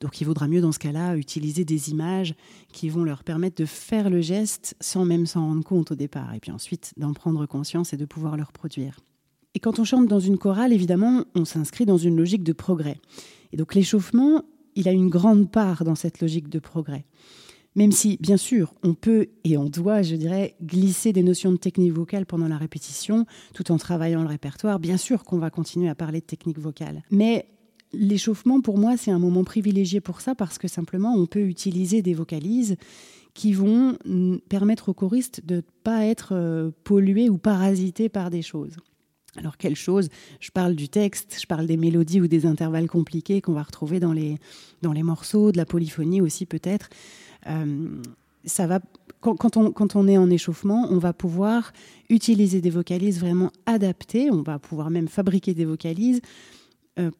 Donc 0.00 0.20
il 0.20 0.24
vaudra 0.24 0.48
mieux 0.48 0.60
dans 0.60 0.72
ce 0.72 0.78
cas-là 0.78 1.16
utiliser 1.16 1.64
des 1.64 1.90
images 1.90 2.34
qui 2.72 2.88
vont 2.88 3.04
leur 3.04 3.24
permettre 3.24 3.56
de 3.56 3.66
faire 3.66 4.10
le 4.10 4.20
geste 4.20 4.76
sans 4.80 5.04
même 5.04 5.26
s'en 5.26 5.46
rendre 5.46 5.64
compte 5.64 5.92
au 5.92 5.94
départ, 5.94 6.34
et 6.34 6.40
puis 6.40 6.50
ensuite 6.50 6.92
d'en 6.96 7.12
prendre 7.12 7.46
conscience 7.46 7.92
et 7.92 7.96
de 7.96 8.04
pouvoir 8.04 8.36
le 8.36 8.42
reproduire. 8.42 9.00
Et 9.54 9.60
quand 9.60 9.78
on 9.78 9.84
chante 9.84 10.08
dans 10.08 10.20
une 10.20 10.36
chorale, 10.36 10.72
évidemment, 10.72 11.24
on 11.34 11.44
s'inscrit 11.44 11.86
dans 11.86 11.96
une 11.96 12.16
logique 12.16 12.42
de 12.42 12.52
progrès. 12.52 13.00
Et 13.52 13.56
donc 13.56 13.74
l'échauffement, 13.74 14.42
il 14.74 14.88
a 14.88 14.92
une 14.92 15.08
grande 15.08 15.50
part 15.50 15.84
dans 15.84 15.94
cette 15.94 16.20
logique 16.20 16.48
de 16.48 16.58
progrès. 16.58 17.04
Même 17.76 17.92
si, 17.92 18.18
bien 18.20 18.36
sûr, 18.36 18.72
on 18.84 18.94
peut 18.94 19.28
et 19.42 19.56
on 19.56 19.68
doit, 19.68 20.02
je 20.02 20.14
dirais, 20.14 20.54
glisser 20.62 21.12
des 21.12 21.24
notions 21.24 21.50
de 21.50 21.56
technique 21.56 21.92
vocale 21.92 22.24
pendant 22.24 22.46
la 22.46 22.56
répétition, 22.56 23.26
tout 23.52 23.72
en 23.72 23.78
travaillant 23.78 24.22
le 24.22 24.28
répertoire, 24.28 24.78
bien 24.78 24.96
sûr 24.96 25.24
qu'on 25.24 25.38
va 25.38 25.50
continuer 25.50 25.88
à 25.88 25.96
parler 25.96 26.20
de 26.20 26.26
technique 26.26 26.58
vocale. 26.58 27.02
Mais 27.10 27.48
L'échauffement, 27.98 28.60
pour 28.60 28.78
moi, 28.78 28.96
c'est 28.96 29.10
un 29.10 29.18
moment 29.18 29.44
privilégié 29.44 30.00
pour 30.00 30.20
ça 30.20 30.34
parce 30.34 30.58
que 30.58 30.68
simplement, 30.68 31.14
on 31.14 31.26
peut 31.26 31.40
utiliser 31.40 32.02
des 32.02 32.14
vocalises 32.14 32.76
qui 33.34 33.52
vont 33.52 33.98
permettre 34.48 34.90
aux 34.90 34.94
choristes 34.94 35.44
de 35.44 35.56
ne 35.56 35.60
pas 35.82 36.04
être 36.04 36.34
euh, 36.34 36.70
pollués 36.84 37.28
ou 37.28 37.36
parasités 37.36 38.08
par 38.08 38.30
des 38.30 38.42
choses. 38.42 38.76
Alors, 39.36 39.56
quelles 39.56 39.74
choses 39.74 40.08
Je 40.38 40.50
parle 40.52 40.76
du 40.76 40.88
texte, 40.88 41.36
je 41.40 41.46
parle 41.46 41.66
des 41.66 41.76
mélodies 41.76 42.20
ou 42.20 42.28
des 42.28 42.46
intervalles 42.46 42.86
compliqués 42.86 43.40
qu'on 43.40 43.52
va 43.52 43.64
retrouver 43.64 43.98
dans 43.98 44.12
les, 44.12 44.38
dans 44.82 44.92
les 44.92 45.02
morceaux, 45.02 45.50
de 45.50 45.56
la 45.56 45.66
polyphonie 45.66 46.20
aussi 46.20 46.46
peut-être. 46.46 46.88
Euh, 47.48 48.00
ça 48.44 48.68
va, 48.68 48.80
quand, 49.20 49.56
on, 49.56 49.72
quand 49.72 49.96
on 49.96 50.06
est 50.06 50.18
en 50.18 50.30
échauffement, 50.30 50.86
on 50.90 50.98
va 50.98 51.12
pouvoir 51.12 51.72
utiliser 52.10 52.60
des 52.60 52.70
vocalises 52.70 53.18
vraiment 53.18 53.50
adaptées, 53.66 54.30
on 54.30 54.42
va 54.42 54.60
pouvoir 54.60 54.90
même 54.90 55.08
fabriquer 55.08 55.54
des 55.54 55.64
vocalises 55.64 56.20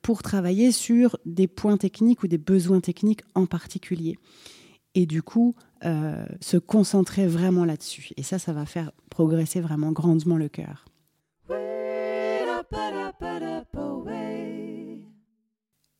pour 0.03 0.23
travailler 0.23 0.71
sur 0.71 1.19
des 1.27 1.49
points 1.49 1.77
techniques 1.77 2.23
ou 2.23 2.29
des 2.29 2.39
besoins 2.39 2.81
techniques 2.81 3.23
en 3.35 3.47
particulier. 3.47 4.19
Et 4.95 5.07
du 5.07 5.23
coup, 5.23 5.55
euh, 5.85 6.25
se 6.41 6.57
concentrer 6.57 7.27
vraiment 7.27 7.65
là-dessus. 7.65 8.11
Et 8.17 8.23
ça, 8.23 8.39
ça 8.39 8.53
va 8.53 8.65
faire 8.65 8.93
progresser 9.11 9.61
vraiment 9.61 9.93
grandement 9.93 10.37
le 10.37 10.49
cœur. 10.49 10.87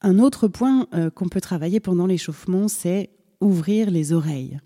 Un 0.01 0.19
autre 0.19 0.49
point 0.49 0.87
euh, 0.95 1.11
qu'on 1.11 1.29
peut 1.29 1.41
travailler 1.41 1.81
pendant 1.81 2.07
l'échauffement, 2.07 2.69
c'est 2.69 3.11
ouvrir 3.41 3.91
les 3.91 4.13
oreilles. 4.13 4.59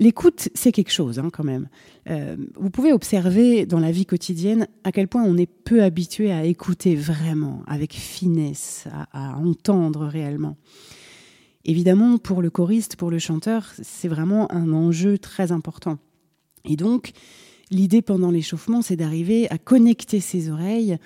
L'écoute, 0.00 0.48
c'est 0.54 0.72
quelque 0.72 0.90
chose 0.90 1.18
hein, 1.18 1.28
quand 1.30 1.44
même. 1.44 1.68
Euh, 2.08 2.34
vous 2.56 2.70
pouvez 2.70 2.90
observer 2.90 3.66
dans 3.66 3.78
la 3.78 3.92
vie 3.92 4.06
quotidienne 4.06 4.66
à 4.82 4.92
quel 4.92 5.08
point 5.08 5.22
on 5.22 5.36
est 5.36 5.44
peu 5.44 5.82
habitué 5.82 6.32
à 6.32 6.46
écouter 6.46 6.96
vraiment, 6.96 7.62
avec 7.66 7.92
finesse, 7.92 8.88
à, 9.12 9.36
entendre 9.36 10.06
réellement. 10.06 10.56
Évidemment, 11.66 12.16
pour 12.16 12.40
le 12.40 12.48
choriste, 12.48 12.96
pour 12.96 13.10
le 13.10 13.18
chanteur, 13.18 13.70
c'est 13.82 14.08
vraiment 14.08 14.50
un 14.50 14.72
enjeu 14.72 15.18
très 15.18 15.52
important. 15.52 15.98
Et 16.64 16.76
donc, 16.76 17.12
l'idée 17.70 18.00
pendant 18.00 18.30
l'échauffement, 18.30 18.80
c'est 18.80 18.96
d'arriver 18.96 19.50
à 19.50 19.58
connecter 19.58 20.20
ses 20.20 20.48
oreilles 20.48 20.96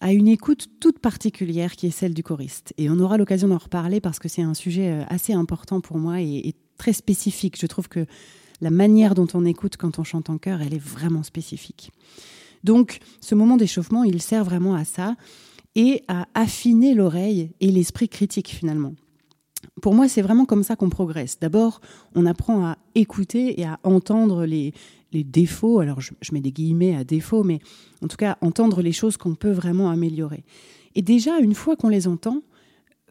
à 0.00 0.14
une 0.14 0.28
écoute 0.28 0.68
toute 0.80 1.00
particulière 1.00 1.76
qui 1.76 1.86
est 1.86 1.90
celle 1.90 2.14
du 2.14 2.22
choriste. 2.22 2.72
Et 2.78 2.88
on 2.88 2.98
aura 2.98 3.18
l'occasion 3.18 3.48
d'en 3.48 3.58
reparler 3.58 4.00
parce 4.00 4.18
que 4.18 4.28
c'est 4.28 4.40
un 4.40 4.54
sujet 4.54 4.90
euh, 4.90 5.04
assez 5.08 5.34
important 5.34 5.82
pour 5.82 5.98
moi 5.98 6.22
et, 6.22 6.54
très 6.78 6.92
spécifique. 6.92 7.58
Je 7.60 7.66
trouve 7.66 7.88
que 7.88 8.06
la 8.60 8.70
manière 8.70 9.14
dont 9.14 9.28
on 9.34 9.44
écoute 9.44 9.76
quand 9.76 9.98
on 9.98 10.04
chante 10.04 10.30
en 10.30 10.38
chœur, 10.38 10.62
elle 10.62 10.74
est 10.74 10.82
vraiment 10.82 11.22
spécifique. 11.22 11.92
Donc, 12.64 12.98
ce 13.20 13.34
moment 13.34 13.56
d'échauffement, 13.56 14.04
il 14.04 14.20
sert 14.22 14.44
vraiment 14.44 14.74
à 14.74 14.84
ça 14.84 15.14
et 15.74 16.02
à 16.08 16.26
affiner 16.34 16.94
l'oreille 16.94 17.52
et 17.60 17.70
l'esprit 17.70 18.08
critique 18.08 18.48
finalement. 18.48 18.94
Pour 19.82 19.94
moi, 19.94 20.08
c'est 20.08 20.22
vraiment 20.22 20.44
comme 20.44 20.62
ça 20.62 20.76
qu'on 20.76 20.88
progresse. 20.88 21.38
D'abord, 21.40 21.80
on 22.14 22.26
apprend 22.26 22.64
à 22.64 22.78
écouter 22.94 23.60
et 23.60 23.64
à 23.64 23.78
entendre 23.82 24.44
les, 24.44 24.72
les 25.12 25.24
défauts. 25.24 25.80
Alors, 25.80 26.00
je, 26.00 26.12
mets 26.32 26.40
des 26.40 26.52
guillemets 26.52 26.96
à 26.96 27.04
défauts, 27.04 27.44
mais 27.44 27.60
en 28.02 28.08
tout 28.08 28.16
cas, 28.16 28.38
entendre 28.40 28.82
les 28.82 28.92
choses 28.92 29.16
qu'on 29.16 29.34
peut 29.34 29.50
vraiment 29.50 29.90
améliorer. 29.90 30.44
Et 30.94 31.02
déjà, 31.02 31.38
une 31.38 31.54
fois 31.54 31.76
qu'on 31.76 31.88
les 31.88 32.08
entend, 32.08 32.42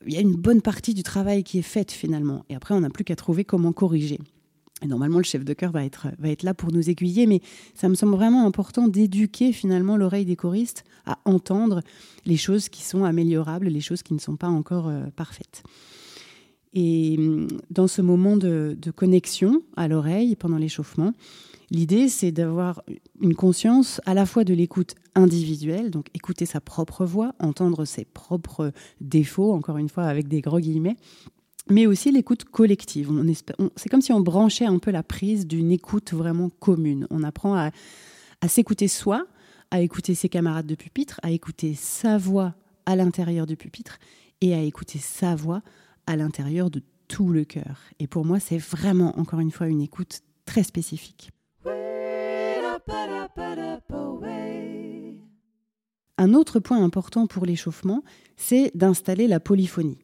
il 0.05 0.13
y 0.13 0.17
a 0.17 0.21
une 0.21 0.35
bonne 0.35 0.61
partie 0.61 0.93
du 0.93 1.03
travail 1.03 1.43
qui 1.43 1.59
est 1.59 1.63
faite 1.63 1.91
finalement. 1.91 2.45
Et 2.49 2.55
après, 2.55 2.73
on 2.73 2.81
n'a 2.81 2.89
plus 2.89 3.03
qu'à 3.03 3.15
trouver 3.15 3.45
comment 3.45 3.73
corriger. 3.73 4.19
Et 4.83 4.87
normalement, 4.87 5.17
le 5.17 5.23
chef 5.23 5.43
de 5.43 5.53
chœur 5.53 5.71
va 5.71 5.83
être, 5.83 6.07
va 6.19 6.29
être 6.29 6.43
là 6.43 6.53
pour 6.53 6.71
nous 6.71 6.89
aiguiller, 6.89 7.25
mais 7.25 7.41
ça 7.73 7.89
me 7.89 7.95
semble 7.95 8.15
vraiment 8.15 8.45
important 8.45 8.87
d'éduquer 8.87 9.51
finalement 9.51 9.97
l'oreille 9.97 10.25
des 10.25 10.35
choristes 10.35 10.83
à 11.05 11.17
entendre 11.25 11.81
les 12.25 12.37
choses 12.37 12.69
qui 12.69 12.83
sont 12.83 13.03
améliorables, 13.03 13.67
les 13.67 13.81
choses 13.81 14.03
qui 14.03 14.13
ne 14.13 14.19
sont 14.19 14.35
pas 14.35 14.47
encore 14.47 14.87
euh, 14.87 15.05
parfaites. 15.15 15.63
Et 16.79 17.15
hum, 17.17 17.47
dans 17.71 17.87
ce 17.87 18.03
moment 18.03 18.37
de, 18.37 18.77
de 18.79 18.91
connexion 18.91 19.63
à 19.75 19.87
l'oreille 19.87 20.35
pendant 20.35 20.57
l'échauffement, 20.57 21.13
l'idée 21.71 22.07
c'est 22.07 22.31
d'avoir 22.31 22.83
une 23.19 23.33
conscience 23.33 23.99
à 24.05 24.13
la 24.13 24.27
fois 24.27 24.43
de 24.43 24.53
l'écoute 24.53 24.93
individuelle, 25.15 25.89
donc 25.89 26.07
écouter 26.13 26.45
sa 26.45 26.61
propre 26.61 27.03
voix, 27.03 27.33
entendre 27.39 27.83
ses 27.85 28.05
propres 28.05 28.71
défauts, 29.01 29.53
encore 29.53 29.77
une 29.77 29.89
fois 29.89 30.03
avec 30.03 30.27
des 30.27 30.41
gros 30.41 30.59
guillemets, 30.59 30.95
mais 31.67 31.87
aussi 31.87 32.11
l'écoute 32.11 32.43
collective. 32.43 33.11
c'est 33.75 33.89
comme 33.89 34.01
si 34.01 34.13
on 34.13 34.21
branchait 34.21 34.65
un 34.65 34.77
peu 34.77 34.91
la 34.91 35.03
prise 35.03 35.47
d'une 35.47 35.71
écoute 35.71 36.13
vraiment 36.13 36.49
commune. 36.59 37.07
On 37.09 37.23
apprend 37.23 37.55
à, 37.55 37.71
s'écouter 38.47 38.87
soi, 38.87 39.25
à 39.71 39.81
écouter 39.81 40.13
ses 40.13 40.29
camarades 40.29 40.67
de 40.67 40.75
pupitre, 40.75 41.19
à 41.23 41.31
écouter 41.31 41.73
sa 41.73 42.19
voix 42.19 42.53
à 42.85 42.95
l'intérieur 42.95 43.47
du 43.47 43.57
pupitre 43.57 43.97
et 44.41 44.53
à 44.53 44.61
écouter 44.61 44.99
sa 44.99 45.35
voix 45.35 45.61
à 46.07 46.15
l'intérieur 46.15 46.71
de 46.71 46.81
tout 47.07 47.29
le 47.29 47.45
cœur. 47.45 47.81
Et 47.99 48.07
pour 48.07 48.25
moi, 48.25 48.39
c'est 48.39 48.57
vraiment, 48.57 49.17
encore 49.19 49.39
une 49.39 49.51
fois, 49.51 49.67
une 49.67 49.81
écoute 49.81 50.21
très 50.45 50.63
spécifique. 50.63 51.29
Un 56.17 56.33
autre 56.33 56.59
point 56.59 56.83
important 56.83 57.27
pour 57.27 57.45
l'échauffement, 57.45 58.03
c'est 58.37 58.71
d'installer 58.75 59.27
la 59.27 59.39
polyphonie. 59.39 59.99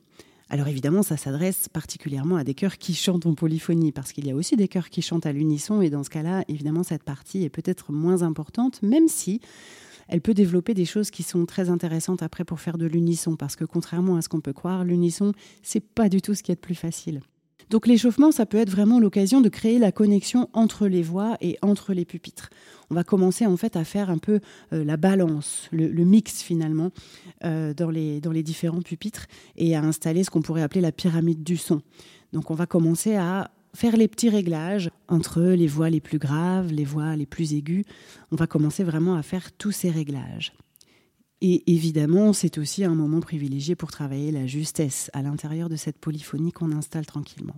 Alors 0.50 0.67
évidemment, 0.67 1.01
ça 1.01 1.17
s'adresse 1.17 1.67
particulièrement 1.67 2.36
à 2.36 2.43
des 2.43 2.53
chœurs 2.53 2.77
qui 2.77 2.93
chantent 2.93 3.25
en 3.25 3.33
polyphonie, 3.33 3.91
parce 3.91 4.12
qu'il 4.12 4.27
y 4.27 4.31
a 4.31 4.36
aussi 4.36 4.55
des 4.55 4.67
chœurs 4.67 4.91
qui 4.91 5.01
chantent 5.01 5.25
à 5.25 5.31
l'unisson, 5.31 5.81
et 5.81 5.89
dans 5.89 6.03
ce 6.03 6.12
cas-là, 6.12 6.43
évidemment, 6.48 6.83
cette 6.83 7.01
partie 7.01 7.43
est 7.43 7.50
peut-être 7.50 7.91
moins 7.91 8.22
importante, 8.22 8.83
même 8.83 9.07
si 9.07 9.41
elle 10.07 10.22
peut 10.22 10.33
développer 10.33 10.74
des 10.74 10.86
choses 10.86 11.12
qui 11.12 11.24
sont 11.24 11.45
très 11.45 11.69
intéressantes 11.69 12.24
après 12.24 12.43
pour 12.43 12.60
faire 12.60 12.77
de 12.77 12.86
l'unisson, 12.86 13.36
parce 13.36 13.55
que 13.55 13.65
contrairement 13.65 14.17
à 14.17 14.22
ce 14.22 14.29
qu'on 14.29 14.41
peut 14.41 14.53
croire, 14.53 14.83
l'unisson, 14.83 15.33
c'est 15.62 15.83
pas 15.83 16.10
du 16.10 16.22
tout 16.22 16.33
ce 16.33 16.43
qui 16.43 16.51
est 16.51 16.55
de 16.55 16.60
plus 16.60 16.75
facile. 16.75 17.22
Donc 17.69 17.88
l'échauffement, 17.88 18.31
ça 18.31 18.45
peut 18.45 18.57
être 18.57 18.69
vraiment 18.69 19.00
l'occasion 19.00 19.41
de 19.41 19.50
créer 19.50 19.79
la 19.79 19.91
connexion 19.91 20.50
entre 20.53 20.88
les 20.88 21.01
voix 21.01 21.38
et 21.41 21.57
entre 21.62 21.93
les 21.93 22.05
pupitres. 22.05 22.50
On 22.89 22.95
va 22.95 23.03
commencer 23.03 23.45
en 23.45 23.57
fait 23.57 23.75
à 23.75 23.83
faire 23.83 24.10
un 24.10 24.17
peu 24.17 24.41
euh, 24.74 24.83
la 24.83 24.98
balance, 24.98 25.69
le, 25.72 25.89
mix 26.03 26.43
finalement 26.43 26.91
euh, 27.43 27.74
dans, 27.74 27.89
les, 27.89 28.22
dans 28.22 28.31
les 28.31 28.43
différents 28.43 28.81
pupitres 28.81 29.25
et 29.55 29.75
à 29.75 29.81
installer 29.81 30.24
ce 30.24 30.29
qu'on 30.29 30.41
pourrait 30.41 30.62
appeler 30.62 30.81
la 30.81 30.91
pyramide 30.91 31.43
du 31.43 31.57
son. 31.57 31.81
Donc 32.33 32.51
on 32.51 32.55
va 32.55 32.65
commencer 32.65 33.15
à 33.15 33.51
faire 33.75 33.97
les 33.97 34.07
petits 34.07 34.29
réglages 34.29 34.89
entre 35.07 35.41
les 35.41 35.67
voix 35.67 35.89
les 35.89 36.01
plus 36.01 36.19
graves, 36.19 36.71
les 36.71 36.85
voix 36.85 37.15
les 37.15 37.25
plus 37.25 37.53
aiguës. 37.53 37.85
On 38.31 38.35
va 38.35 38.47
commencer 38.47 38.83
vraiment 38.83 39.15
à 39.15 39.23
faire 39.23 39.51
tous 39.51 39.71
ces 39.71 39.89
réglages. 39.89 40.53
Et 41.41 41.63
évidemment, 41.73 42.31
c'est 42.31 42.57
aussi 42.57 42.85
un 42.85 42.95
moment 42.95 43.19
privilégié 43.19 43.75
pour 43.75 43.91
travailler 43.91 44.31
la 44.31 44.47
justesse 44.47 45.09
à 45.13 45.21
l'intérieur 45.21 45.67
de 45.67 45.75
cette 45.75 45.97
polyphonie 45.97 46.53
qu'on 46.53 46.71
installe 46.71 47.05
tranquillement. 47.05 47.57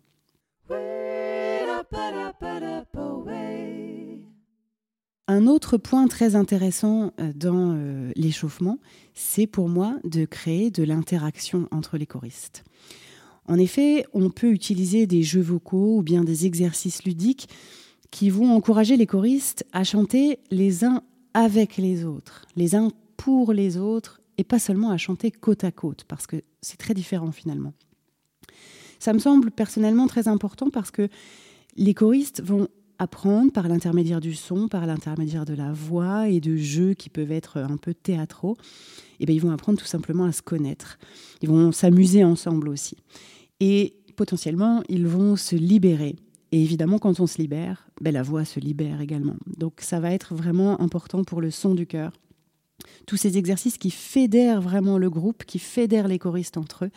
Un 5.27 5.47
autre 5.47 5.77
point 5.77 6.07
très 6.07 6.35
intéressant 6.35 7.11
euh, 7.19 7.33
dans 7.35 7.73
euh, 7.75 8.11
l'échauffement, 8.15 8.77
c'est 9.15 9.47
pour 9.47 9.69
moi 9.69 9.97
de 10.03 10.25
créer 10.25 10.69
de 10.69 10.83
l'interaction 10.83 11.67
entre 11.71 11.97
les 11.97 12.05
choristes. 12.05 12.63
En 13.47 13.57
effet, 13.59 14.05
on 14.13 14.29
peut 14.29 14.51
utiliser 14.51 15.05
des 15.05 15.23
jeux 15.23 15.41
vocaux 15.41 15.97
ou 15.97 16.01
bien 16.03 16.23
des 16.23 16.45
exercices 16.45 17.03
ludiques 17.03 17.47
qui 18.11 18.29
vont 18.29 18.51
encourager 18.51 18.97
les 18.97 19.05
choristes 19.05 19.65
à 19.71 19.83
chanter 19.83 20.39
les 20.49 20.83
uns 20.83 21.03
avec 21.33 21.77
les 21.77 22.05
autres, 22.05 22.45
les 22.55 22.75
uns 22.75 22.91
pour 23.17 23.53
les 23.53 23.77
autres 23.77 24.21
et 24.37 24.43
pas 24.43 24.59
seulement 24.59 24.89
à 24.89 24.97
chanter 24.97 25.31
côte 25.31 25.63
à 25.63 25.71
côte, 25.71 26.05
parce 26.07 26.27
que 26.27 26.37
c'est 26.61 26.77
très 26.77 26.93
différent 26.93 27.31
finalement. 27.31 27.73
Ça 28.99 29.13
me 29.13 29.19
semble 29.19 29.51
personnellement 29.51 30.07
très 30.07 30.27
important 30.27 30.69
parce 30.69 30.91
que 30.91 31.09
les 31.75 31.93
choristes 31.93 32.41
vont 32.41 32.67
apprendre 32.97 33.51
par 33.51 33.67
l'intermédiaire 33.67 34.21
du 34.21 34.33
son, 34.33 34.67
par 34.67 34.85
l'intermédiaire 34.85 35.45
de 35.45 35.53
la 35.53 35.73
voix 35.73 36.29
et 36.29 36.39
de 36.39 36.55
jeux 36.55 36.93
qui 36.93 37.09
peuvent 37.09 37.31
être 37.31 37.57
un 37.57 37.77
peu 37.77 37.93
théâtraux, 37.93 38.55
et 39.19 39.23
eh 39.23 39.25
bien 39.25 39.35
ils 39.35 39.41
vont 39.41 39.51
apprendre 39.51 39.77
tout 39.77 39.85
simplement 39.85 40.23
à 40.25 40.31
se 40.31 40.41
connaître. 40.41 40.97
Ils 41.41 41.49
vont 41.49 41.71
s'amuser 41.71 42.23
ensemble 42.23 42.69
aussi. 42.69 42.97
Et 43.59 43.97
potentiellement, 44.15 44.83
ils 44.89 45.07
vont 45.07 45.35
se 45.35 45.55
libérer. 45.55 46.15
Et 46.51 46.61
évidemment, 46.61 46.99
quand 46.99 47.19
on 47.19 47.27
se 47.27 47.37
libère, 47.37 47.87
ben, 48.01 48.13
la 48.13 48.23
voix 48.23 48.45
se 48.45 48.59
libère 48.59 49.01
également. 49.01 49.35
Donc 49.57 49.81
ça 49.81 49.99
va 49.99 50.11
être 50.11 50.35
vraiment 50.35 50.79
important 50.81 51.23
pour 51.23 51.41
le 51.41 51.51
son 51.51 51.75
du 51.75 51.85
cœur 51.85 52.11
tous 53.05 53.17
ces 53.17 53.37
exercices 53.37 53.77
qui 53.77 53.91
fédèrent 53.91 54.61
vraiment 54.61 54.97
le 54.97 55.09
groupe, 55.09 55.43
qui 55.45 55.59
fédèrent 55.59 56.07
les 56.07 56.19
choristes 56.19 56.57
entre 56.57 56.85
eux. 56.85 56.91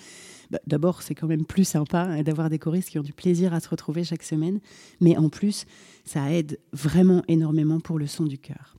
Bah, 0.50 0.58
d'abord, 0.66 1.02
c'est 1.02 1.14
quand 1.14 1.26
même 1.26 1.44
plus 1.44 1.64
sympa 1.64 2.00
hein, 2.00 2.22
d'avoir 2.22 2.50
des 2.50 2.58
choristes 2.58 2.90
qui 2.90 2.98
ont 2.98 3.02
du 3.02 3.12
plaisir 3.12 3.52
à 3.52 3.60
se 3.60 3.68
retrouver 3.68 4.04
chaque 4.04 4.22
semaine, 4.22 4.60
mais 5.00 5.16
en 5.16 5.28
plus, 5.28 5.66
ça 6.04 6.32
aide 6.32 6.58
vraiment 6.72 7.22
énormément 7.28 7.80
pour 7.80 7.98
le 7.98 8.06
son 8.06 8.24
du 8.24 8.38
cœur. 8.38 8.76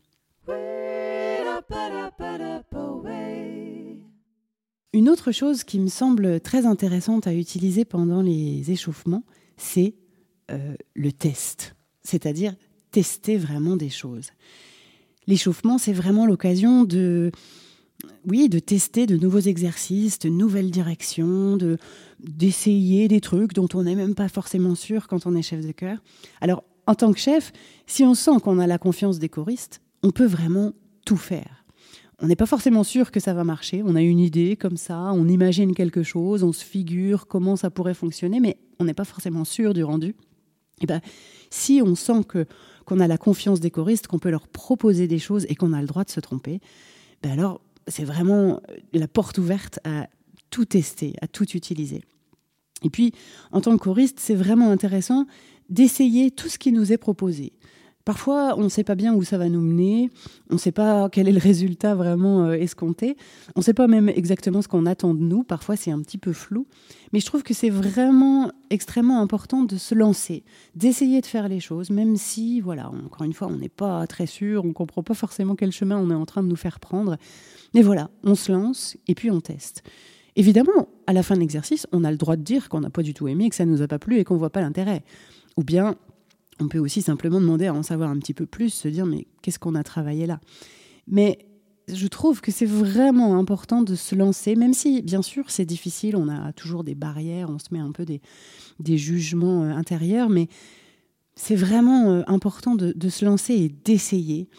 Une 4.93 5.09
autre 5.09 5.31
chose 5.31 5.63
qui 5.63 5.79
me 5.79 5.87
semble 5.87 6.39
très 6.41 6.65
intéressante 6.65 7.27
à 7.27 7.33
utiliser 7.33 7.85
pendant 7.85 8.21
les 8.21 8.71
échauffements, 8.71 9.23
c'est 9.57 9.95
euh, 10.51 10.75
le 10.95 11.11
test, 11.11 11.75
c'est-à-dire 12.03 12.55
tester 12.91 13.37
vraiment 13.37 13.75
des 13.75 13.89
choses 13.89 14.31
l'échauffement, 15.29 15.77
c'est 15.77 15.93
vraiment 15.93 16.25
l'occasion 16.25 16.83
de, 16.83 17.31
oui, 18.27 18.49
de 18.49 18.59
tester 18.59 19.05
de 19.05 19.15
nouveaux 19.15 19.39
exercices, 19.39 20.19
de 20.19 20.27
nouvelles 20.27 20.71
directions, 20.71 21.55
de 21.55 21.77
d'essayer 22.19 23.07
des 23.07 23.21
trucs 23.21 23.53
dont 23.53 23.69
on 23.73 23.83
n'est 23.83 23.95
même 23.95 24.15
pas 24.15 24.27
forcément 24.27 24.75
sûr 24.75 25.07
quand 25.07 25.25
on 25.25 25.35
est 25.35 25.41
chef 25.41 25.65
de 25.65 25.71
chœur. 25.71 25.99
Alors, 26.41 26.63
en 26.85 26.95
tant 26.95 27.13
que 27.13 27.19
chef, 27.19 27.53
si 27.85 28.03
on 28.03 28.13
sent 28.13 28.41
qu'on 28.43 28.59
a 28.59 28.67
la 28.67 28.77
confiance 28.77 29.19
des 29.19 29.29
choristes, 29.29 29.81
on 30.03 30.11
peut 30.11 30.25
vraiment 30.25 30.73
tout 31.05 31.15
faire. 31.15 31.58
On 32.21 32.27
n'est 32.27 32.35
pas 32.35 32.45
forcément 32.45 32.83
sûr 32.83 33.11
que 33.11 33.19
ça 33.19 33.33
va 33.33 33.43
marcher. 33.43 33.81
On 33.85 33.95
a 33.95 34.01
une 34.01 34.19
idée 34.19 34.57
comme 34.57 34.77
ça, 34.77 35.11
on 35.13 35.27
imagine 35.27 35.73
quelque 35.73 36.03
chose, 36.03 36.43
on 36.43 36.51
se 36.51 36.65
figure 36.65 37.27
comment 37.27 37.55
ça 37.55 37.69
pourrait 37.69 37.93
fonctionner, 37.93 38.39
mais 38.39 38.57
on 38.79 38.83
n'est 38.83 38.93
pas 38.93 39.05
forcément 39.05 39.45
sûr 39.45 39.73
du 39.73 39.83
rendu. 39.83 40.15
Et 40.81 40.85
ben, 40.85 41.01
si 41.49 41.81
on 41.83 41.95
sent 41.95 42.23
que 42.27 42.45
qu'on 42.85 42.99
a 42.99 43.07
la 43.07 43.17
confiance 43.17 43.59
des 43.59 43.69
choristes, 43.69 44.07
qu'on 44.07 44.19
peut 44.19 44.31
leur 44.31 44.47
proposer 44.47 45.07
des 45.07 45.19
choses 45.19 45.45
et 45.47 45.55
qu'on 45.55 45.73
a 45.73 45.81
le 45.81 45.87
droit 45.87 46.03
de 46.03 46.09
se 46.09 46.19
tromper, 46.19 46.59
ben 47.21 47.31
alors 47.31 47.61
c'est 47.87 48.03
vraiment 48.03 48.61
la 48.93 49.07
porte 49.07 49.37
ouverte 49.37 49.79
à 49.83 50.07
tout 50.49 50.65
tester, 50.65 51.13
à 51.21 51.27
tout 51.27 51.49
utiliser. 51.55 52.03
Et 52.83 52.89
puis, 52.89 53.13
en 53.51 53.61
tant 53.61 53.77
que 53.77 53.83
choriste, 53.83 54.19
c'est 54.19 54.35
vraiment 54.35 54.71
intéressant 54.71 55.25
d'essayer 55.69 56.31
tout 56.31 56.49
ce 56.49 56.57
qui 56.57 56.71
nous 56.71 56.91
est 56.91 56.97
proposé. 56.97 57.53
Parfois, 58.05 58.55
on 58.57 58.63
ne 58.63 58.69
sait 58.69 58.83
pas 58.83 58.95
bien 58.95 59.13
où 59.13 59.23
ça 59.23 59.37
va 59.37 59.49
nous 59.49 59.61
mener, 59.61 60.09
on 60.49 60.55
ne 60.55 60.59
sait 60.59 60.71
pas 60.71 61.09
quel 61.09 61.27
est 61.27 61.31
le 61.31 61.39
résultat 61.39 61.95
vraiment 61.95 62.45
euh, 62.45 62.53
escompté, 62.53 63.17
on 63.55 63.59
ne 63.59 63.63
sait 63.63 63.73
pas 63.73 63.87
même 63.87 64.09
exactement 64.09 64.61
ce 64.61 64.67
qu'on 64.67 64.85
attend 64.85 65.13
de 65.13 65.19
nous, 65.19 65.43
parfois 65.43 65.75
c'est 65.75 65.91
un 65.91 65.99
petit 66.01 66.17
peu 66.17 66.33
flou, 66.33 66.65
mais 67.13 67.19
je 67.19 67.25
trouve 67.25 67.43
que 67.43 67.53
c'est 67.53 67.69
vraiment 67.69 68.51
extrêmement 68.69 69.21
important 69.21 69.63
de 69.63 69.75
se 69.75 69.93
lancer, 69.93 70.43
d'essayer 70.75 71.21
de 71.21 71.25
faire 71.25 71.49
les 71.49 71.59
choses, 71.59 71.91
même 71.91 72.15
si, 72.15 72.61
voilà, 72.61 72.89
encore 72.89 73.25
une 73.25 73.33
fois, 73.33 73.47
on 73.47 73.57
n'est 73.57 73.69
pas 73.69 74.07
très 74.07 74.25
sûr, 74.25 74.63
on 74.63 74.69
ne 74.69 74.73
comprend 74.73 75.03
pas 75.03 75.13
forcément 75.13 75.55
quel 75.55 75.71
chemin 75.71 75.97
on 75.97 76.09
est 76.09 76.15
en 76.15 76.25
train 76.25 76.41
de 76.41 76.47
nous 76.47 76.55
faire 76.55 76.79
prendre, 76.79 77.17
mais 77.75 77.81
voilà, 77.81 78.09
on 78.23 78.33
se 78.33 78.51
lance 78.51 78.97
et 79.07 79.13
puis 79.13 79.29
on 79.29 79.41
teste. 79.41 79.83
Évidemment, 80.35 80.87
à 81.05 81.13
la 81.13 81.21
fin 81.21 81.35
de 81.35 81.41
l'exercice, 81.41 81.85
on 81.91 82.03
a 82.03 82.11
le 82.11 82.17
droit 82.17 82.37
de 82.37 82.43
dire 82.43 82.69
qu'on 82.69 82.79
n'a 82.79 82.89
pas 82.89 83.03
du 83.03 83.13
tout 83.13 83.27
aimé, 83.27 83.49
que 83.49 83.55
ça 83.55 83.65
ne 83.65 83.71
nous 83.71 83.81
a 83.81 83.87
pas 83.87 83.99
plu 83.99 84.19
et 84.19 84.23
qu'on 84.23 84.35
ne 84.35 84.39
voit 84.39 84.51
pas 84.51 84.61
l'intérêt. 84.61 85.03
Ou 85.57 85.63
bien, 85.63 85.95
on 86.59 86.67
peut 86.67 86.79
aussi 86.79 87.01
simplement 87.01 87.39
demander 87.39 87.67
à 87.67 87.73
en 87.73 87.83
savoir 87.83 88.09
un 88.09 88.17
petit 88.17 88.33
peu 88.33 88.45
plus, 88.45 88.69
se 88.69 88.87
dire 88.87 89.05
mais 89.05 89.27
qu'est-ce 89.41 89.59
qu'on 89.59 89.75
a 89.75 89.83
travaillé 89.83 90.25
là? 90.25 90.39
Mais 91.07 91.39
je 91.87 92.07
trouve 92.07 92.41
que 92.41 92.51
c'est 92.51 92.65
vraiment 92.65 93.37
important 93.37 93.81
de 93.81 93.95
se 93.95 94.15
lancer, 94.15 94.55
même 94.55 94.73
si 94.73 95.01
bien 95.01 95.21
sûr 95.21 95.49
c'est 95.49 95.65
difficile, 95.65 96.15
on 96.15 96.29
a 96.29 96.53
toujours 96.53 96.83
des 96.83 96.95
barrières, 96.95 97.49
on 97.49 97.59
se 97.59 97.67
met 97.71 97.79
un 97.79 97.91
peu 97.91 98.05
des, 98.05 98.21
des 98.79 98.97
jugements 98.97 99.63
euh, 99.63 99.71
intérieurs, 99.71 100.29
mais 100.29 100.47
c'est 101.35 101.55
vraiment 101.55 102.11
euh, 102.11 102.21
important 102.27 102.75
de, 102.75 103.09
se 103.09 103.25
lancer 103.25 103.53
et 103.53 103.69
d'essayer. 103.69 104.49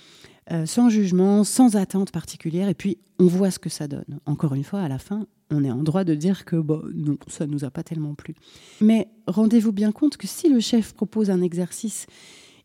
Euh, 0.53 0.67
sans 0.67 0.89
jugement, 0.89 1.45
sans 1.45 1.77
attente 1.77 2.11
particulière, 2.11 2.69
et 2.69 2.75
puis 2.75 2.99
on 3.21 3.27
voit 3.27 3.53
ce 3.53 3.61
que 3.61 3.69
ça 3.69 3.87
donne. 3.87 4.19
Encore 4.27 4.55
une 4.55 4.65
fois, 4.65 4.81
à 4.81 4.89
la 4.89 4.99
fin, 4.99 5.27
on 5.51 5.63
est 5.63 5.71
en 5.71 5.85
droit 5.85 6.03
de 6.03 6.15
dire 6.15 6.45
que 6.45 6.57
bon, 6.57 6.83
non, 6.93 7.19
ça 7.29 7.47
ne 7.47 7.53
nous 7.53 7.65
a 7.65 7.71
pas 7.71 7.85
tellement 7.85 8.15
plu. 8.15 8.35
Mais 8.81 9.07
rendez-vous 9.29 9.71
bien 9.71 9.93
compte 9.93 10.17
que 10.17 10.27
si 10.27 10.49
le 10.49 10.59
chef 10.59 10.93
propose 10.93 11.31
un 11.31 11.41
exercice 11.41 12.07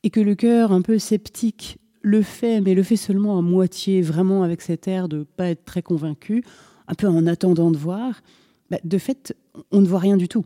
et 0.02 0.10
que 0.10 0.20
le 0.20 0.34
cœur 0.34 0.72
un 0.72 0.82
peu 0.82 0.98
sceptique 0.98 1.78
le 2.02 2.24
fait, 2.24 2.60
mais 2.60 2.74
le 2.74 2.82
fait 2.82 2.96
seulement 2.96 3.38
à 3.38 3.44
moitié, 3.44 4.02
vraiment 4.02 4.42
avec 4.42 4.62
cet 4.62 4.88
air 4.88 5.08
de 5.08 5.24
pas 5.24 5.50
être 5.50 5.66
très 5.66 5.84
convaincu, 5.84 6.44
un 6.88 6.96
peu 6.96 7.08
en 7.08 7.28
attendant 7.28 7.70
de 7.70 7.78
voir, 7.78 8.22
bah, 8.72 8.78
de 8.84 8.98
fait, 8.98 9.36
on 9.72 9.82
ne 9.82 9.88
voit 9.88 10.00
rien 10.00 10.18
du 10.18 10.28
tout. 10.28 10.46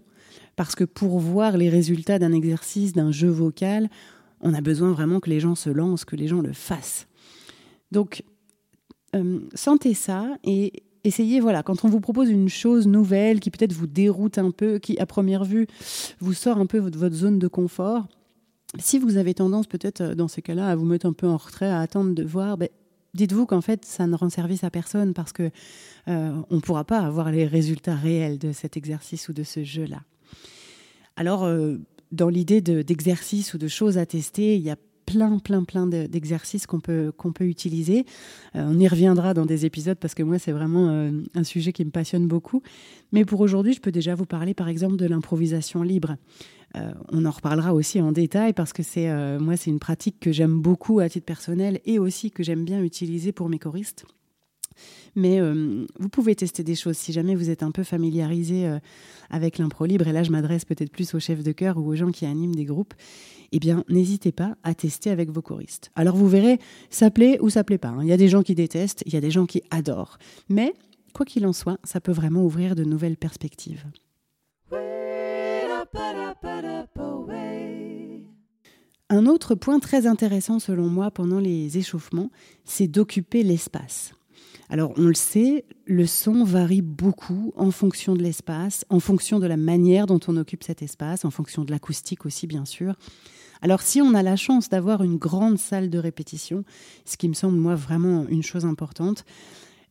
Parce 0.57 0.75
que 0.75 0.83
pour 0.83 1.19
voir 1.19 1.55
les 1.55 1.69
résultats 1.69 2.19
d'un 2.19 2.33
exercice, 2.33 2.91
d'un 2.91 3.11
jeu 3.11 3.29
vocal, 3.29 3.89
on 4.41 4.53
a 4.53 4.59
besoin 4.59 4.91
vraiment 4.91 5.21
que 5.21 5.29
les 5.29 5.39
gens 5.39 5.55
se 5.55 5.69
lancent, 5.69 6.03
que 6.03 6.17
les 6.17 6.27
gens 6.27 6.41
le 6.41 6.51
fassent. 6.53 7.08
Donc, 7.91 8.23
euh, 9.15 9.39
sentez 9.55 9.93
ça 9.93 10.37
et 10.43 10.83
essayez, 11.03 11.39
voilà, 11.39 11.63
quand 11.63 11.83
on 11.85 11.89
vous 11.89 11.99
propose 11.99 12.29
une 12.29 12.49
chose 12.49 12.87
nouvelle 12.87 13.39
qui 13.39 13.49
peut-être 13.49 13.73
vous 13.73 13.87
déroute 13.87 14.37
un 14.37 14.51
peu, 14.51 14.77
qui 14.79 14.99
à 14.99 15.05
première 15.05 15.43
vue 15.43 15.67
vous 16.19 16.33
sort 16.33 16.57
un 16.57 16.65
peu 16.65 16.79
de 16.91 16.97
votre 16.97 17.15
zone 17.15 17.39
de 17.39 17.47
confort, 17.47 18.07
si 18.77 18.99
vous 18.99 19.17
avez 19.17 19.33
tendance 19.33 19.65
peut-être 19.65 20.01
euh, 20.01 20.15
dans 20.15 20.27
ces 20.27 20.41
cas-là 20.41 20.67
à 20.67 20.75
vous 20.75 20.85
mettre 20.85 21.07
un 21.07 21.13
peu 21.13 21.27
en 21.27 21.37
retrait, 21.37 21.69
à 21.69 21.79
attendre 21.79 22.13
de 22.13 22.23
voir, 22.23 22.57
ben, 22.57 22.69
dites-vous 23.15 23.47
qu'en 23.47 23.61
fait 23.61 23.83
ça 23.85 24.05
ne 24.05 24.15
rend 24.15 24.29
service 24.29 24.63
à 24.63 24.69
personne 24.69 25.13
parce 25.13 25.33
que 25.33 25.49
euh, 26.07 26.41
on 26.49 26.55
ne 26.55 26.61
pourra 26.61 26.83
pas 26.83 26.99
avoir 26.99 27.31
les 27.31 27.47
résultats 27.47 27.95
réels 27.95 28.37
de 28.37 28.51
cet 28.51 28.77
exercice 28.77 29.29
ou 29.29 29.33
de 29.33 29.43
ce 29.43 29.63
jeu-là. 29.63 30.01
Alors, 31.15 31.49
dans 32.13 32.29
l'idée 32.29 32.61
d'exercice 32.61 33.53
ou 33.53 33.57
de 33.57 33.67
choses 33.67 33.97
à 33.97 34.05
tester, 34.05 34.55
il 34.55 34.61
y 34.61 34.69
a 34.69 34.77
plein, 35.09 35.39
plein, 35.39 35.63
plein 35.63 35.87
d'exercices 35.87 36.67
qu'on 36.67 36.79
peut, 36.79 37.11
qu'on 37.17 37.31
peut 37.31 37.45
utiliser. 37.45 38.05
Euh, 38.55 38.67
on 38.69 38.79
y 38.79 38.87
reviendra 38.87 39.33
dans 39.33 39.45
des 39.45 39.65
épisodes 39.65 39.97
parce 39.97 40.13
que 40.13 40.21
moi, 40.21 40.37
c'est 40.37 40.51
vraiment 40.51 40.89
euh, 40.89 41.11
un 41.33 41.43
sujet 41.43 41.73
qui 41.73 41.83
me 41.83 41.89
passionne 41.89 42.27
beaucoup. 42.27 42.61
Mais 43.11 43.25
pour 43.25 43.41
aujourd'hui, 43.41 43.73
je 43.73 43.81
peux 43.81 43.91
déjà 43.91 44.13
vous 44.13 44.27
parler, 44.27 44.53
par 44.53 44.67
exemple, 44.67 44.97
de 44.97 45.07
l'improvisation 45.07 45.81
libre. 45.81 46.15
Euh, 46.75 46.91
on 47.11 47.25
en 47.25 47.31
reparlera 47.31 47.73
aussi 47.73 47.99
en 47.99 48.11
détail 48.11 48.53
parce 48.53 48.71
que 48.71 48.83
c'est 48.83 49.09
moi, 49.39 49.57
c'est 49.57 49.71
une 49.71 49.79
pratique 49.79 50.19
que 50.19 50.31
j'aime 50.31 50.61
beaucoup 50.61 50.99
à 50.99 51.09
titre 51.09 51.25
personnel 51.25 51.79
et 51.85 51.97
aussi 51.97 52.29
que 52.29 52.43
j'aime 52.43 52.63
bien 52.63 52.83
utiliser 52.83 53.31
pour 53.31 53.49
mes 53.49 53.57
choristes. 53.57 54.05
Mais 55.15 55.39
vous 55.41 56.09
pouvez 56.09 56.35
tester 56.35 56.63
des 56.63 56.75
choses 56.75 56.97
si 56.97 57.11
jamais 57.13 57.35
vous 57.35 57.49
êtes 57.49 57.63
un 57.63 57.71
peu 57.71 57.83
familiarisé 57.83 58.77
avec 59.29 59.57
l'impro 59.57 59.85
libre. 59.85 60.07
Et 60.07 60.11
là, 60.11 60.23
je 60.23 60.31
m'adresse 60.31 60.65
peut-être 60.65 60.91
plus 60.91 61.13
aux 61.13 61.19
chefs 61.19 61.43
de 61.43 61.51
chœur 61.51 61.77
ou 61.77 61.87
aux 61.87 61.95
gens 61.95 62.11
qui 62.11 62.25
animent 62.25 62.55
des 62.55 62.65
groupes 62.65 62.93
eh 63.51 63.59
bien, 63.59 63.83
n'hésitez 63.89 64.31
pas 64.31 64.55
à 64.63 64.73
tester 64.73 65.09
avec 65.09 65.29
vos 65.31 65.41
choristes. 65.41 65.91
Alors, 65.95 66.15
vous 66.15 66.27
verrez, 66.27 66.59
ça 66.89 67.09
plaît 67.09 67.37
ou 67.41 67.49
ça 67.49 67.63
plaît 67.63 67.77
pas. 67.77 67.89
Hein. 67.89 68.03
Il 68.03 68.07
y 68.07 68.13
a 68.13 68.17
des 68.17 68.27
gens 68.27 68.43
qui 68.43 68.55
détestent, 68.55 69.03
il 69.05 69.13
y 69.13 69.17
a 69.17 69.21
des 69.21 69.31
gens 69.31 69.45
qui 69.45 69.63
adorent. 69.71 70.17
Mais, 70.49 70.73
quoi 71.13 71.25
qu'il 71.25 71.45
en 71.45 71.53
soit, 71.53 71.79
ça 71.83 71.99
peut 71.99 72.11
vraiment 72.11 72.43
ouvrir 72.43 72.75
de 72.75 72.83
nouvelles 72.83 73.17
perspectives. 73.17 73.85
Un 79.11 79.25
autre 79.25 79.55
point 79.55 79.79
très 79.79 80.05
intéressant 80.05 80.59
selon 80.59 80.87
moi 80.87 81.09
pendant 81.09 81.39
les 81.39 81.79
échauffements, 81.79 82.29
c'est 82.63 82.87
d'occuper 82.87 83.41
l'espace. 83.41 84.13
Alors 84.71 84.93
on 84.97 85.05
le 85.05 85.15
sait, 85.15 85.65
le 85.87 86.05
son 86.05 86.43
varie 86.43 86.83
beaucoup 86.83 87.53
en 87.57 87.71
fonction 87.71 88.13
de 88.13 88.21
l'espace, 88.21 88.85
en 88.89 88.99
fonction 88.99 89.39
de 89.39 89.47
la 89.47 89.57
manière 89.57 90.05
dont 90.05 90.19
on 90.27 90.37
occupe 90.37 90.63
cet 90.63 90.83
espace, 90.83 91.25
en 91.25 91.31
fonction 91.31 91.63
de 91.63 91.71
l'acoustique 91.71 92.25
aussi 92.27 92.45
bien 92.45 92.65
sûr. 92.65 92.93
Alors 93.61 93.81
si 93.81 93.99
on 93.99 94.13
a 94.13 94.21
la 94.21 94.35
chance 94.35 94.69
d'avoir 94.69 95.03
une 95.03 95.17
grande 95.17 95.57
salle 95.57 95.89
de 95.89 95.97
répétition, 95.97 96.63
ce 97.03 97.17
qui 97.17 97.27
me 97.27 97.33
semble 97.33 97.57
moi 97.57 97.73
vraiment 97.73 98.27
une 98.29 98.43
chose 98.43 98.63
importante, 98.63 99.25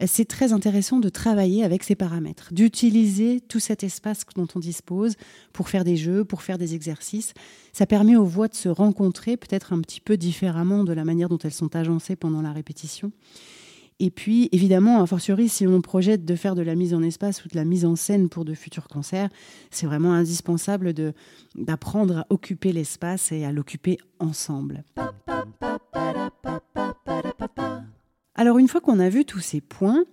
c'est 0.06 0.26
très 0.26 0.52
intéressant 0.52 1.00
de 1.00 1.08
travailler 1.08 1.64
avec 1.64 1.82
ces 1.82 1.96
paramètres, 1.96 2.54
d'utiliser 2.54 3.40
tout 3.40 3.58
cet 3.58 3.82
espace 3.82 4.20
dont 4.36 4.46
on 4.54 4.60
dispose 4.60 5.16
pour 5.52 5.68
faire 5.68 5.82
des 5.82 5.96
jeux, 5.96 6.24
pour 6.24 6.42
faire 6.42 6.56
des 6.56 6.76
exercices. 6.76 7.34
Ça 7.72 7.84
permet 7.84 8.14
aux 8.14 8.24
voix 8.24 8.46
de 8.46 8.54
se 8.54 8.68
rencontrer 8.68 9.36
peut-être 9.36 9.72
un 9.72 9.80
petit 9.80 10.00
peu 10.00 10.16
différemment 10.16 10.84
de 10.84 10.92
la 10.92 11.04
manière 11.04 11.28
dont 11.28 11.38
elles 11.38 11.52
sont 11.52 11.74
agencées 11.74 12.14
pendant 12.14 12.42
la 12.42 12.52
répétition. 12.52 13.10
Et 14.00 14.10
puis, 14.10 14.48
évidemment, 14.52 15.02
a 15.02 15.06
fortiori, 15.06 15.48
si 15.48 15.66
on 15.66 15.80
projette 15.80 16.24
de 16.24 16.36
faire 16.36 16.54
de 16.54 16.62
la 16.62 16.76
mise 16.76 16.94
en 16.94 17.02
espace 17.02 17.44
ou 17.44 17.48
de 17.48 17.56
la 17.56 17.64
mise 17.64 17.84
en 17.84 17.96
scène 17.96 18.28
pour 18.28 18.44
de 18.44 18.54
futurs 18.54 18.86
concerts, 18.86 19.28
c'est 19.70 19.86
vraiment 19.86 20.12
indispensable 20.12 20.94
d'apprendre 21.56 22.18
à 22.18 22.26
occuper 22.30 22.72
l'espace 22.72 23.32
et 23.32 23.44
à 23.44 23.50
l'occuper 23.50 23.98
ensemble. 24.20 24.84
Alors, 28.36 28.58
une 28.58 28.68
fois 28.68 28.80
qu'on 28.80 29.00
a 29.00 29.08
vu 29.08 29.24
tous 29.24 29.40
ces 29.40 29.60
points, 29.60 30.04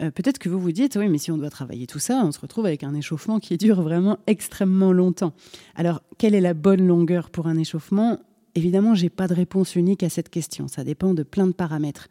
euh, 0.00 0.10
peut-être 0.10 0.38
que 0.38 0.48
vous 0.48 0.58
vous 0.58 0.72
dites, 0.72 0.96
oui, 0.96 1.08
mais 1.10 1.18
si 1.18 1.30
on 1.30 1.36
doit 1.36 1.50
travailler 1.50 1.86
tout 1.86 1.98
ça, 1.98 2.22
on 2.24 2.32
se 2.32 2.40
retrouve 2.40 2.64
avec 2.64 2.82
un 2.82 2.94
échauffement 2.94 3.40
qui 3.40 3.58
dure 3.58 3.82
vraiment 3.82 4.18
extrêmement 4.26 4.90
longtemps. 4.90 5.34
Alors, 5.74 6.02
quelle 6.16 6.34
est 6.34 6.40
la 6.40 6.54
bonne 6.54 6.86
longueur 6.86 7.28
pour 7.28 7.46
un 7.46 7.58
échauffement? 7.58 8.20
Évidemment, 8.54 8.94
j'ai 8.94 9.10
pas 9.10 9.28
de 9.28 9.34
réponse 9.34 9.76
unique 9.76 10.02
à 10.02 10.08
cette 10.08 10.30
question. 10.30 10.66
Ça 10.66 10.82
dépend 10.82 11.12
de 11.12 11.22
plein 11.22 11.46
de 11.46 11.52
paramètres. 11.52 12.08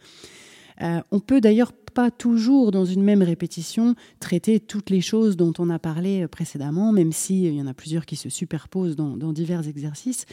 Euh, 0.81 1.01
on 1.11 1.19
peut 1.19 1.41
d'ailleurs 1.41 1.73
pas 1.93 2.11
toujours 2.11 2.71
dans 2.71 2.85
une 2.85 3.03
même 3.03 3.21
répétition 3.21 3.95
traiter 4.19 4.59
toutes 4.59 4.89
les 4.89 5.01
choses 5.01 5.37
dont 5.37 5.53
on 5.59 5.69
a 5.69 5.79
parlé 5.79 6.23
euh, 6.23 6.27
précédemment, 6.27 6.91
même 6.91 7.11
s'il 7.11 7.53
y 7.53 7.61
en 7.61 7.67
a 7.67 7.73
plusieurs 7.73 8.05
qui 8.05 8.15
se 8.15 8.29
superposent 8.29 8.95
dans, 8.95 9.33
divers 9.33 9.67
exercices. 9.67 10.25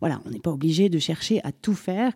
Voilà, 0.00 0.20
on 0.24 0.30
n'est 0.30 0.38
pas 0.38 0.52
obligé 0.52 0.88
de 0.88 0.98
chercher 0.98 1.40
à 1.44 1.52
tout 1.52 1.74
faire. 1.74 2.12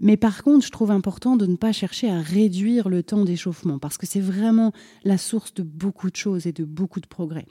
Mais 0.00 0.16
par 0.16 0.42
contre, 0.42 0.64
je 0.64 0.70
trouve 0.70 0.90
important 0.90 1.36
de 1.36 1.46
ne 1.46 1.56
pas 1.56 1.72
chercher 1.72 2.08
à 2.08 2.20
réduire 2.20 2.88
le 2.88 3.02
temps 3.02 3.24
d'échauffement, 3.24 3.78
parce 3.78 3.98
que 3.98 4.06
c'est 4.06 4.20
vraiment 4.20 4.72
la 5.04 5.18
source 5.18 5.52
de 5.54 5.62
beaucoup 5.62 6.10
de 6.10 6.16
choses 6.16 6.46
et 6.46 6.52
de 6.52 6.64
beaucoup 6.64 7.00
de 7.00 7.06
progrès. 7.06 7.46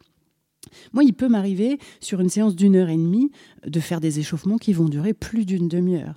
Moi, 0.94 1.04
il 1.04 1.13
peut 1.13 1.28
m'arriver, 1.28 1.78
sur 2.00 2.20
une 2.20 2.30
séance 2.30 2.56
d'une 2.56 2.76
heure 2.76 2.90
et 2.90 2.98
demie, 2.98 3.32
de 3.66 3.80
faire 3.80 4.00
des 4.00 4.20
échauffements 4.20 4.58
qui 4.58 4.74
vont 4.74 4.90
durer 4.90 5.13
plus 5.13 5.46
d'une 5.46 5.68
demi-heure. 5.68 6.16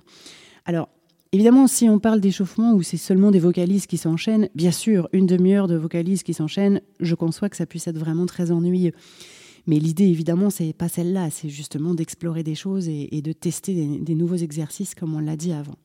Alors, 0.65 0.89
Évidemment, 1.33 1.65
si 1.67 1.87
on 1.87 1.97
parle 1.97 2.19
d'échauffement 2.19 2.73
où 2.73 2.81
c'est 2.83 2.97
seulement 2.97 3.31
des 3.31 3.39
vocalises 3.39 3.87
qui 3.87 3.95
s'enchaînent, 3.95 4.49
bien 4.53 4.71
sûr, 4.71 5.07
une 5.13 5.27
demi-heure 5.27 5.69
de 5.69 5.77
vocalises 5.77 6.23
qui 6.23 6.33
s'enchaînent, 6.33 6.81
je 6.99 7.15
conçois 7.15 7.47
que 7.47 7.55
ça 7.55 7.65
puisse 7.65 7.87
être 7.87 7.97
vraiment 7.97 8.25
très 8.25 8.51
ennuyeux. 8.51 8.91
Mais 9.65 9.79
l'idée, 9.79 10.05
évidemment, 10.05 10.49
c'est 10.49 10.73
pas 10.73 10.89
celle-là, 10.89 11.29
c'est 11.29 11.47
justement 11.47 11.93
d'explorer 11.93 12.43
des 12.43 12.55
choses 12.55 12.89
et, 12.89 13.21
de 13.21 13.31
tester 13.31 13.99
des, 14.01 14.15
nouveaux 14.15 14.35
exercices, 14.35 14.93
comme 14.93 15.15
on 15.15 15.19
l'a 15.19 15.37
dit 15.37 15.53
avant. 15.53 15.75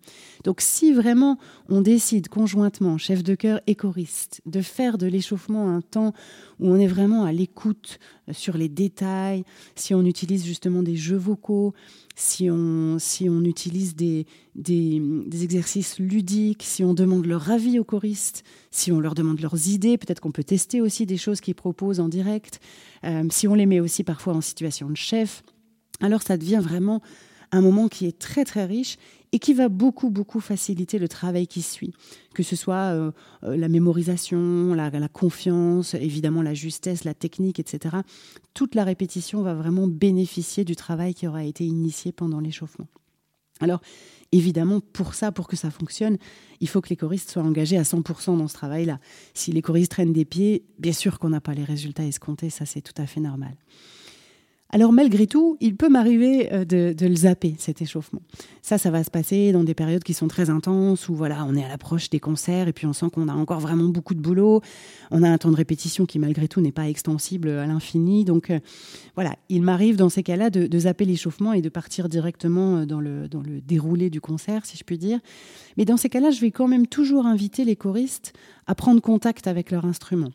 Donc, 0.47 0.61
si 0.61 0.93
vraiment 0.93 1.39
on 1.69 1.81
décide 1.81 2.29
conjointement, 2.29 2.99
chef 2.99 3.25
de 3.25 3.35
chœur 3.35 3.61
et 3.67 3.75
choriste, 3.75 4.43
de 4.47 4.61
faire 4.61 4.97
de 4.97 5.09
l'échauffement 5.09 5.75
un 5.75 5.81
temps 5.81 6.13
où 6.61 6.69
on 6.69 6.77
est 6.77 6.87
vraiment 6.87 7.25
à 7.25 7.33
l'écoute 7.33 7.99
euh, 8.29 8.33
sur 8.33 8.57
les 8.57 8.69
détails, 8.69 9.43
si 9.75 9.93
on 9.93 10.05
utilise 10.05 10.47
justement 10.47 10.85
des 10.85 10.95
jeux 10.95 11.17
vocaux, 11.17 11.75
si 12.15 12.49
on, 12.49 13.01
si 13.01 13.29
on 13.29 13.43
utilise 13.43 13.97
des, 13.97 14.25
des, 14.55 15.03
exercices 15.43 15.99
ludiques, 15.99 16.63
si 16.63 16.85
on 16.85 16.95
demande 16.95 17.27
leur 17.27 17.51
avis 17.51 17.81
aux 17.81 17.85
choristes, 17.85 18.45
si 18.71 18.93
on 18.93 19.01
leur 19.01 19.17
demande 19.17 19.41
leurs 19.41 19.67
idées, 19.67 19.99
peut-être 19.99 20.21
qu'on 20.21 20.31
peut 20.31 20.45
tester 20.45 20.81
aussi 20.81 21.07
des 21.07 21.17
choses 21.17 21.41
qu'ils 21.41 21.57
proposent 21.57 21.99
en 21.99 22.09
direct, 22.09 22.61
euh, 23.03 23.25
si 23.33 23.49
on 23.49 23.55
les 23.55 23.67
met 23.67 23.81
aussi 23.81 24.05
parfois 24.05 24.35
en 24.35 24.41
situation 24.41 24.89
de 24.89 24.97
chef, 24.97 25.43
alors 26.01 26.23
ça 26.23 26.37
devient 26.37 26.61
vraiment 26.63 27.03
un 27.53 27.63
moment 27.63 27.89
qui 27.89 28.07
est 28.07 28.19
très 28.19 28.45
très 28.45 28.65
riche 28.65 28.97
et 29.37 29.39
qui 29.39 29.53
va 29.53 29.69
beaucoup 29.69 30.09
beaucoup 30.09 30.41
faciliter 30.41 30.99
le 30.99 31.09
travail 31.09 31.47
qui 31.47 31.61
suit, 31.61 31.93
que 32.33 32.43
ce 32.43 32.57
soit 32.57 32.95
euh, 32.95 33.11
euh, 33.45 33.55
la 33.55 33.69
mémorisation, 33.69 34.73
la, 34.73 34.89
la, 34.89 35.09
confiance, 35.09 35.93
évidemment 35.93 36.41
la 36.41 36.55
justesse, 36.55 37.05
la 37.05 37.13
technique, 37.13 37.61
etc. 37.61 37.97
Toute 38.55 38.75
la 38.75 38.83
répétition 38.83 39.43
va 39.43 39.53
vraiment 39.53 39.89
bénéficier 39.89 40.65
du 40.65 40.75
travail 40.75 41.13
qui 41.13 41.27
aura 41.27 41.45
été 41.45 41.67
initié 41.67 42.13
pendant 42.13 42.41
l'échauffement. 42.41 42.89
Alors, 43.61 43.83
évidemment, 44.33 44.81
pour 44.81 45.13
ça, 45.13 45.33
pour 45.33 45.49
que 45.49 45.57
ça 45.57 45.71
fonctionne, 45.71 46.17
il 46.61 46.69
faut 46.69 46.81
que 46.81 46.89
les 46.89 46.97
choristes 46.97 47.31
soient 47.31 47.43
engagés 47.43 47.77
à 47.77 47.83
100% 47.83 48.39
dans 48.39 48.49
ce 48.49 48.55
travail-là. 48.55 49.01
Si 49.35 49.53
les 49.53 49.61
choristes 49.61 49.91
traînent 49.91 50.15
des 50.15 50.25
pieds, 50.25 50.65
bien 50.79 50.95
sûr 50.95 51.19
qu'on 51.19 51.29
n'a 51.29 51.43
pas 51.43 51.53
les 51.53 51.65
résultats 51.65 52.07
escomptés, 52.07 52.49
ça 52.49 52.65
c'est 52.65 52.81
tout 52.81 52.95
à 52.97 53.07
fait 53.07 53.21
normal. 53.21 53.55
Alors 54.71 54.93
malgré 54.93 55.29
tout, 55.29 55.57
il 55.61 55.77
peut 55.77 55.89
m'arriver 55.89 56.53
euh, 56.53 56.65
de, 56.65 57.07
le 57.07 57.15
zapper, 57.15 57.55
cet 57.59 57.83
échauffement. 57.83 58.21
Ça, 58.63 58.79
ça 58.79 58.91
va 58.91 59.05
se 59.05 59.11
passer 59.11 59.53
dans 59.53 59.63
des 59.63 59.75
périodes 59.75 60.03
qui 60.03 60.13
sont 60.13 60.27
très 60.27 60.51
intenses, 60.51 61.09
où 61.09 61.15
voilà, 61.15 61.45
on 61.45 61.55
est 61.55 61.65
à 61.65 61.69
l'approche 61.69 62.11
des 62.11 62.19
concerts 62.19 62.67
et 62.67 62.73
puis 62.73 62.87
on 62.87 62.93
sent 62.93 63.07
qu'on 63.13 63.29
a 63.29 63.33
encore 63.33 63.61
vraiment 63.61 63.89
beaucoup 63.89 64.15
de 64.15 64.21
boulot. 64.21 64.61
On 65.13 65.23
a 65.23 65.31
un 65.31 65.39
temps 65.39 65.53
de 65.53 65.57
répétition 65.57 66.05
qui 66.05 66.19
malgré 66.19 66.49
tout 66.49 66.61
n'est 66.61 66.73
pas 66.73 66.89
extensible 66.89 67.49
à 67.49 67.67
l'infini. 67.67 68.25
Donc 68.25 68.51
euh, 68.51 68.59
voilà, 69.15 69.37
il 69.49 69.63
m'arrive 69.63 69.97
dans 69.97 70.09
ces 70.09 70.25
cas-là 70.25 70.51
de, 70.51 70.79
zapper 70.79 71.05
l'échauffement 71.05 71.53
et 71.53 71.63
de 71.63 71.69
partir 71.69 72.09
directement 72.09 72.79
euh, 72.79 72.87
dans 72.87 73.01
le, 73.01 73.29
dans 73.29 73.43
le 73.43 73.61
déroulé 73.61 74.11
du 74.11 74.21
concert, 74.21 74.67
si 74.67 74.77
je 74.77 74.83
puis 74.83 74.99
dire. 74.99 75.21
Mais 75.77 75.85
dans 75.85 75.97
ces 75.97 76.09
cas-là, 76.09 76.31
je 76.31 76.41
vais 76.41 76.51
quand 76.51 76.67
même 76.67 76.89
toujours 76.89 77.27
inviter 77.27 77.65
les 77.65 77.77
choristes 77.77 78.33
à 78.67 78.75
prendre 78.75 79.01
contact 79.01 79.47
avec 79.47 79.71
leur 79.71 79.85
instrument. 79.85 80.33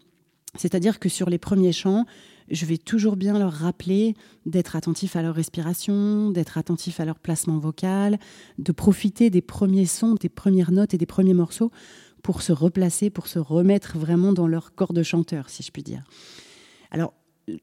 C'est-à-dire 0.56 1.00
que 1.00 1.10
sur 1.10 1.30
les 1.30 1.38
premiers 1.38 1.72
chants, 1.72 2.06
je 2.52 2.66
vais 2.66 2.78
toujours 2.78 3.16
bien 3.16 3.38
leur 3.40 3.52
rappeler 3.52 4.16
d'être 4.46 4.76
attentif 4.76 5.16
à 5.16 5.22
leur 5.22 5.34
respiration, 5.36 6.30
d'être 6.32 6.58
attentif 6.58 7.00
à 7.00 7.06
leur 7.06 7.18
placement 7.18 7.58
vocal, 7.58 8.20
de 8.60 8.72
profiter 8.72 9.30
des 9.30 9.42
premiers 9.42 9.86
sons, 9.86 10.16
des 10.16 10.30
premières 10.30 10.72
notes 10.72 10.94
et 10.94 10.98
des 10.98 11.06
premiers 11.06 11.34
morceaux 11.34 11.72
pour 12.22 12.42
se 12.42 12.52
replacer, 12.52 13.10
pour 13.10 13.28
se 13.28 13.40
remettre 13.40 13.98
vraiment 13.98 14.34
dans 14.34 14.48
leur 14.48 14.76
corps 14.76 14.94
de 14.94 15.02
chanteur, 15.02 15.50
si 15.50 15.64
je 15.64 15.72
puis 15.72 15.82
dire. 15.82 16.04
Alors, 16.92 17.14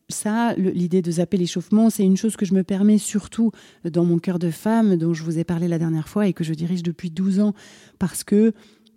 ça, 0.09 0.55
l'idée 0.55 1.03
de 1.03 1.11
zapper 1.11 1.37
l'échauffement, 1.37 1.91
c'est 1.91 2.03
une 2.03 2.17
chose 2.17 2.37
que 2.37 2.45
je 2.45 2.55
me 2.55 2.65
permets 2.65 2.99
surtout 2.99 3.53
dans 3.85 4.05
mon 4.05 4.19
cœur 4.19 4.39
de 4.39 4.51
femme, 4.51 4.97
dont 4.97 5.15
je 5.15 5.23
vous 5.23 5.39
ai 5.39 5.45
parlé 5.45 5.69
la 5.69 5.79
dernière 5.79 6.09
fois 6.09 6.27
et 6.27 6.33
que 6.33 6.45
je 6.45 6.55
dirige 6.55 6.83
depuis 6.83 7.11
12 7.11 7.41
ans, 7.41 7.55
parce 7.99 8.25
que 8.25 8.53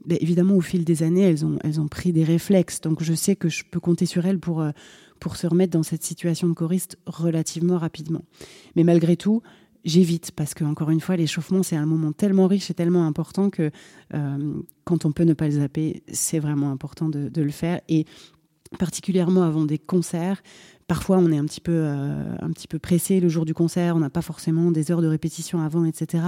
ben, 0.06 0.18
évidemment, 0.20 0.56
au 0.56 0.62
fil 0.62 0.84
des 0.84 1.04
années, 1.04 1.22
elles 1.22 1.46
ont, 1.46 1.60
elles 1.64 1.80
ont 1.80 1.88
pris 1.88 2.12
des 2.12 2.24
réflexes. 2.24 2.82
Donc, 2.82 3.04
je 3.04 3.14
sais 3.14 3.36
que 3.36 3.50
je 3.50 3.64
peux 3.70 3.80
compter 3.80 4.08
sur 4.08 4.26
elles 4.26 4.40
pour, 4.40 4.62
euh, 4.62 4.72
pour 5.22 5.38
se 5.38 5.48
remettre 5.48 5.72
dans 5.72 5.84
cette 5.84 6.04
situation 6.04 6.50
de 6.50 6.54
choriste 6.54 6.98
relativement 7.06 7.78
rapidement. 7.78 8.26
Mais 8.76 8.84
malgré 8.84 9.16
tout, 9.16 9.42
j'évite 9.86 10.32
parce 10.32 10.56
que, 10.56 10.64
encore 10.64 10.90
une 10.90 11.00
fois, 11.00 11.16
l'échauffement, 11.16 11.64
c'est 11.64 11.76
un 11.76 11.86
moment 11.86 12.12
tellement 12.12 12.48
riche 12.48 12.72
et 12.72 12.74
tellement 12.74 13.06
important 13.06 13.52
que 13.52 13.70
euh, 14.16 14.54
quand 14.84 15.06
on 15.06 15.12
peut 15.12 15.24
ne 15.24 15.34
pas 15.34 15.46
le 15.46 15.52
zapper, 15.52 16.02
c'est 16.12 16.40
vraiment 16.40 16.72
important 16.72 17.08
de, 17.08 17.42
le 17.42 17.52
faire. 17.52 17.82
Et 17.88 18.06
particulièrement 18.80 19.44
avant 19.44 19.66
des 19.66 19.78
concerts, 19.78 20.42
parfois 20.88 21.20
on 21.20 21.32
est 21.32 21.38
un 21.38 21.46
petit 21.46 21.62
peu, 21.62 21.72
euh, 21.72 22.36
un 22.40 22.50
petit 22.50 22.68
peu 22.68 22.80
pressé 22.80 23.20
le 23.20 23.30
jour 23.30 23.46
du 23.46 23.54
concert, 23.54 23.96
on 23.96 24.00
n'a 24.00 24.10
pas 24.10 24.24
forcément 24.24 24.72
des 24.72 24.92
heures 24.92 25.04
de 25.04 25.08
répétition 25.08 25.62
avant, 25.62 25.86
etc. 25.86 26.24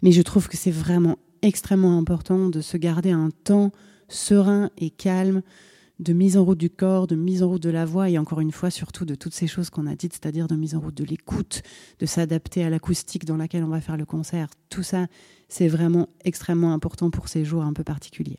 Mais 0.00 0.10
je 0.10 0.22
trouve 0.22 0.48
que 0.48 0.56
c'est 0.56 0.70
vraiment 0.70 1.18
extrêmement 1.42 1.98
important 1.98 2.48
de 2.48 2.62
se 2.62 2.78
garder 2.78 3.10
un 3.10 3.28
temps 3.44 3.72
serein 4.08 4.70
et 4.78 4.88
calme 4.88 5.42
de 6.02 6.12
mise 6.12 6.36
en 6.36 6.44
route 6.44 6.58
du 6.58 6.70
corps, 6.70 7.06
de 7.06 7.14
mise 7.14 7.42
en 7.42 7.48
route 7.48 7.62
de 7.62 7.70
la 7.70 7.84
voix 7.84 8.10
et 8.10 8.18
encore 8.18 8.40
une 8.40 8.52
fois 8.52 8.70
surtout 8.70 9.04
de 9.04 9.14
toutes 9.14 9.34
ces 9.34 9.46
choses 9.46 9.70
qu'on 9.70 9.86
a 9.86 9.94
dites, 9.94 10.14
c'est-à-dire 10.14 10.48
de 10.48 10.56
mise 10.56 10.74
en 10.74 10.80
route 10.80 10.94
de 10.94 11.04
l'écoute, 11.04 11.62
de 11.98 12.06
s'adapter 12.06 12.64
à 12.64 12.70
l'acoustique 12.70 13.24
dans 13.24 13.36
laquelle 13.36 13.64
on 13.64 13.68
va 13.68 13.80
faire 13.80 13.96
le 13.96 14.04
concert. 14.04 14.48
Tout 14.68 14.82
ça, 14.82 15.06
c'est 15.48 15.68
vraiment 15.68 16.08
extrêmement 16.24 16.72
important 16.72 17.10
pour 17.10 17.28
ces 17.28 17.44
jours 17.44 17.62
un 17.62 17.72
peu 17.72 17.84
particuliers. 17.84 18.38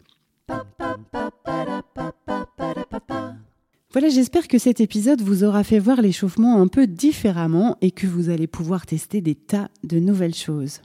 Voilà, 3.91 4.09
j'espère 4.09 4.47
que 4.47 4.57
cet 4.57 4.81
épisode 4.81 5.21
vous 5.21 5.43
aura 5.43 5.63
fait 5.63 5.77
voir 5.77 6.01
l'échauffement 6.01 6.59
un 6.59 6.67
peu 6.67 6.87
différemment 6.87 7.77
et 7.81 7.91
que 7.91 8.07
vous 8.07 8.29
allez 8.29 8.47
pouvoir 8.47 8.87
tester 8.87 9.21
des 9.21 9.35
tas 9.35 9.69
de 9.83 9.99
nouvelles 9.99 10.33
choses. 10.33 10.81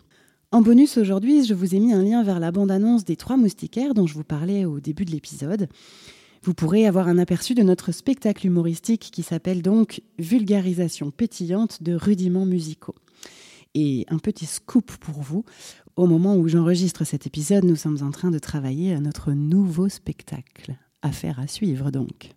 En 0.53 0.61
bonus 0.61 0.99
aujourd'hui, 0.99 1.45
je 1.45 1.55
vous 1.55 1.75
ai 1.75 1.79
mis 1.79 1.93
un 1.93 2.03
lien 2.03 2.23
vers 2.23 2.39
la 2.39 2.53
bande-annonce 2.53 3.05
des 3.05 3.17
Trois 3.17 3.37
Moustiquaires 3.37 3.95
dont 3.95 4.07
je 4.07 4.15
vous 4.15 4.25
parlais 4.25 4.67
au 4.67 4.81
début 4.81 5.07
de 5.07 5.11
l'épisode. 5.11 5.69
Vous 6.43 6.55
pourrez 6.55 6.87
avoir 6.87 7.09
un 7.09 7.19
aperçu 7.19 7.55
de 7.55 7.63
notre 7.63 7.93
spectacle 7.93 8.47
humoristique 8.47 9.11
qui 9.13 9.23
s'appelle 9.23 9.63
donc 9.63 10.03
Vulgarisation 10.19 11.11
pétillante 11.11 11.83
de 11.83 11.95
rudiments 11.95 12.47
musicaux. 12.47 12.95
Et 13.75 14.07
un 14.09 14.19
petit 14.19 14.47
scoop 14.47 14.97
pour 14.97 15.21
vous, 15.21 15.45
au 15.97 16.07
moment 16.07 16.37
où 16.37 16.49
j'enregistre 16.49 17.05
cet 17.05 17.27
épisode, 17.27 17.65
nous 17.65 17.77
sommes 17.77 17.99
en 18.03 18.11
train 18.11 18.31
de 18.31 18.39
travailler 18.39 18.95
à 18.95 19.01
notre 19.01 19.33
nouveau 19.33 19.89
spectacle. 19.89 20.77
Affaire 21.03 21.39
à 21.39 21.47
suivre 21.47 21.91
donc. 21.91 22.35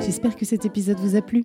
J'espère 0.00 0.36
que 0.36 0.44
cet 0.44 0.64
épisode 0.64 0.98
vous 0.98 1.16
a 1.16 1.22
plu. 1.22 1.44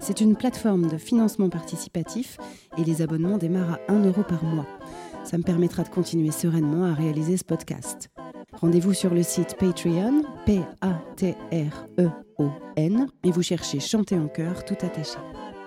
C'est 0.00 0.20
une 0.20 0.36
plateforme 0.36 0.88
de 0.88 0.98
financement 0.98 1.48
participatif 1.48 2.36
et 2.76 2.84
les 2.84 3.00
abonnements 3.00 3.38
démarrent 3.38 3.78
à 3.88 3.92
1 3.92 4.04
euro 4.04 4.22
par 4.22 4.44
mois. 4.44 4.66
Ça 5.24 5.38
me 5.38 5.42
permettra 5.42 5.82
de 5.82 5.88
continuer 5.88 6.30
sereinement 6.30 6.84
à 6.84 6.94
réaliser 6.94 7.36
ce 7.36 7.44
podcast. 7.44 8.10
Rendez-vous 8.60 8.92
sur 8.92 9.14
le 9.14 9.22
site 9.22 9.56
Patreon, 9.58 10.22
P-A-T-R-E-O-N, 10.46 10.66
et 13.22 13.30
vous 13.30 13.42
cherchez 13.42 13.80
Chanter 13.80 14.16
en 14.18 14.28
chœur 14.28 14.64
tout 14.64 14.76
attaché. 14.80 15.18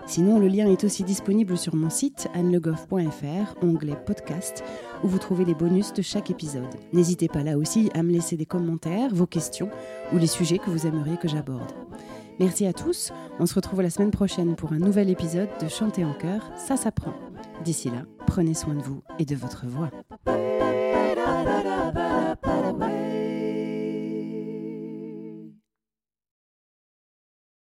Sinon, 0.06 0.40
le 0.40 0.48
lien 0.48 0.68
est 0.68 0.86
aussi 0.86 1.04
disponible 1.04 1.58
sur 1.58 1.76
mon 1.76 1.90
site 1.90 2.30
annelegoff.fr, 2.34 3.56
onglet 3.62 3.98
podcast, 4.06 4.64
où 5.04 5.08
vous 5.08 5.18
trouvez 5.20 5.44
les 5.44 5.54
bonus 5.54 5.92
de 5.92 6.02
chaque 6.02 6.32
épisode. 6.32 6.64
N'hésitez 6.94 7.28
pas 7.28 7.44
là 7.44 7.58
aussi 7.58 7.90
à 7.94 8.04
me 8.04 8.12
laisser 8.12 8.38
des 8.38 8.46
commentaires, 8.46 9.14
vos 9.14 9.28
questions 9.28 9.70
ou 10.14 10.18
les 10.18 10.28
sujets 10.28 10.60
que 10.60 10.70
vous 10.70 10.88
aimeriez 10.88 11.18
que 11.18 11.28
j'aborde. 11.28 11.74
Merci 12.40 12.68
à 12.68 12.74
tous, 12.74 13.12
on 13.40 13.48
se 13.48 13.56
retrouve 13.56 13.82
la 13.82 13.90
semaine 13.90 14.12
prochaine 14.12 14.56
pour 14.56 14.72
un 14.72 14.78
nouvel 14.78 15.10
épisode 15.10 15.50
de 15.60 15.68
Chanter 15.68 16.06
en 16.06 16.14
chœur, 16.14 16.52
ça 16.56 16.78
s'apprend. 16.78 17.14
D'ici 17.64 17.90
là, 17.90 18.04
prenez 18.28 18.54
soin 18.54 18.76
de 18.76 18.82
vous 18.82 19.02
et 19.18 19.26
de 19.26 19.36
votre 19.36 19.66
voix. 19.66 19.90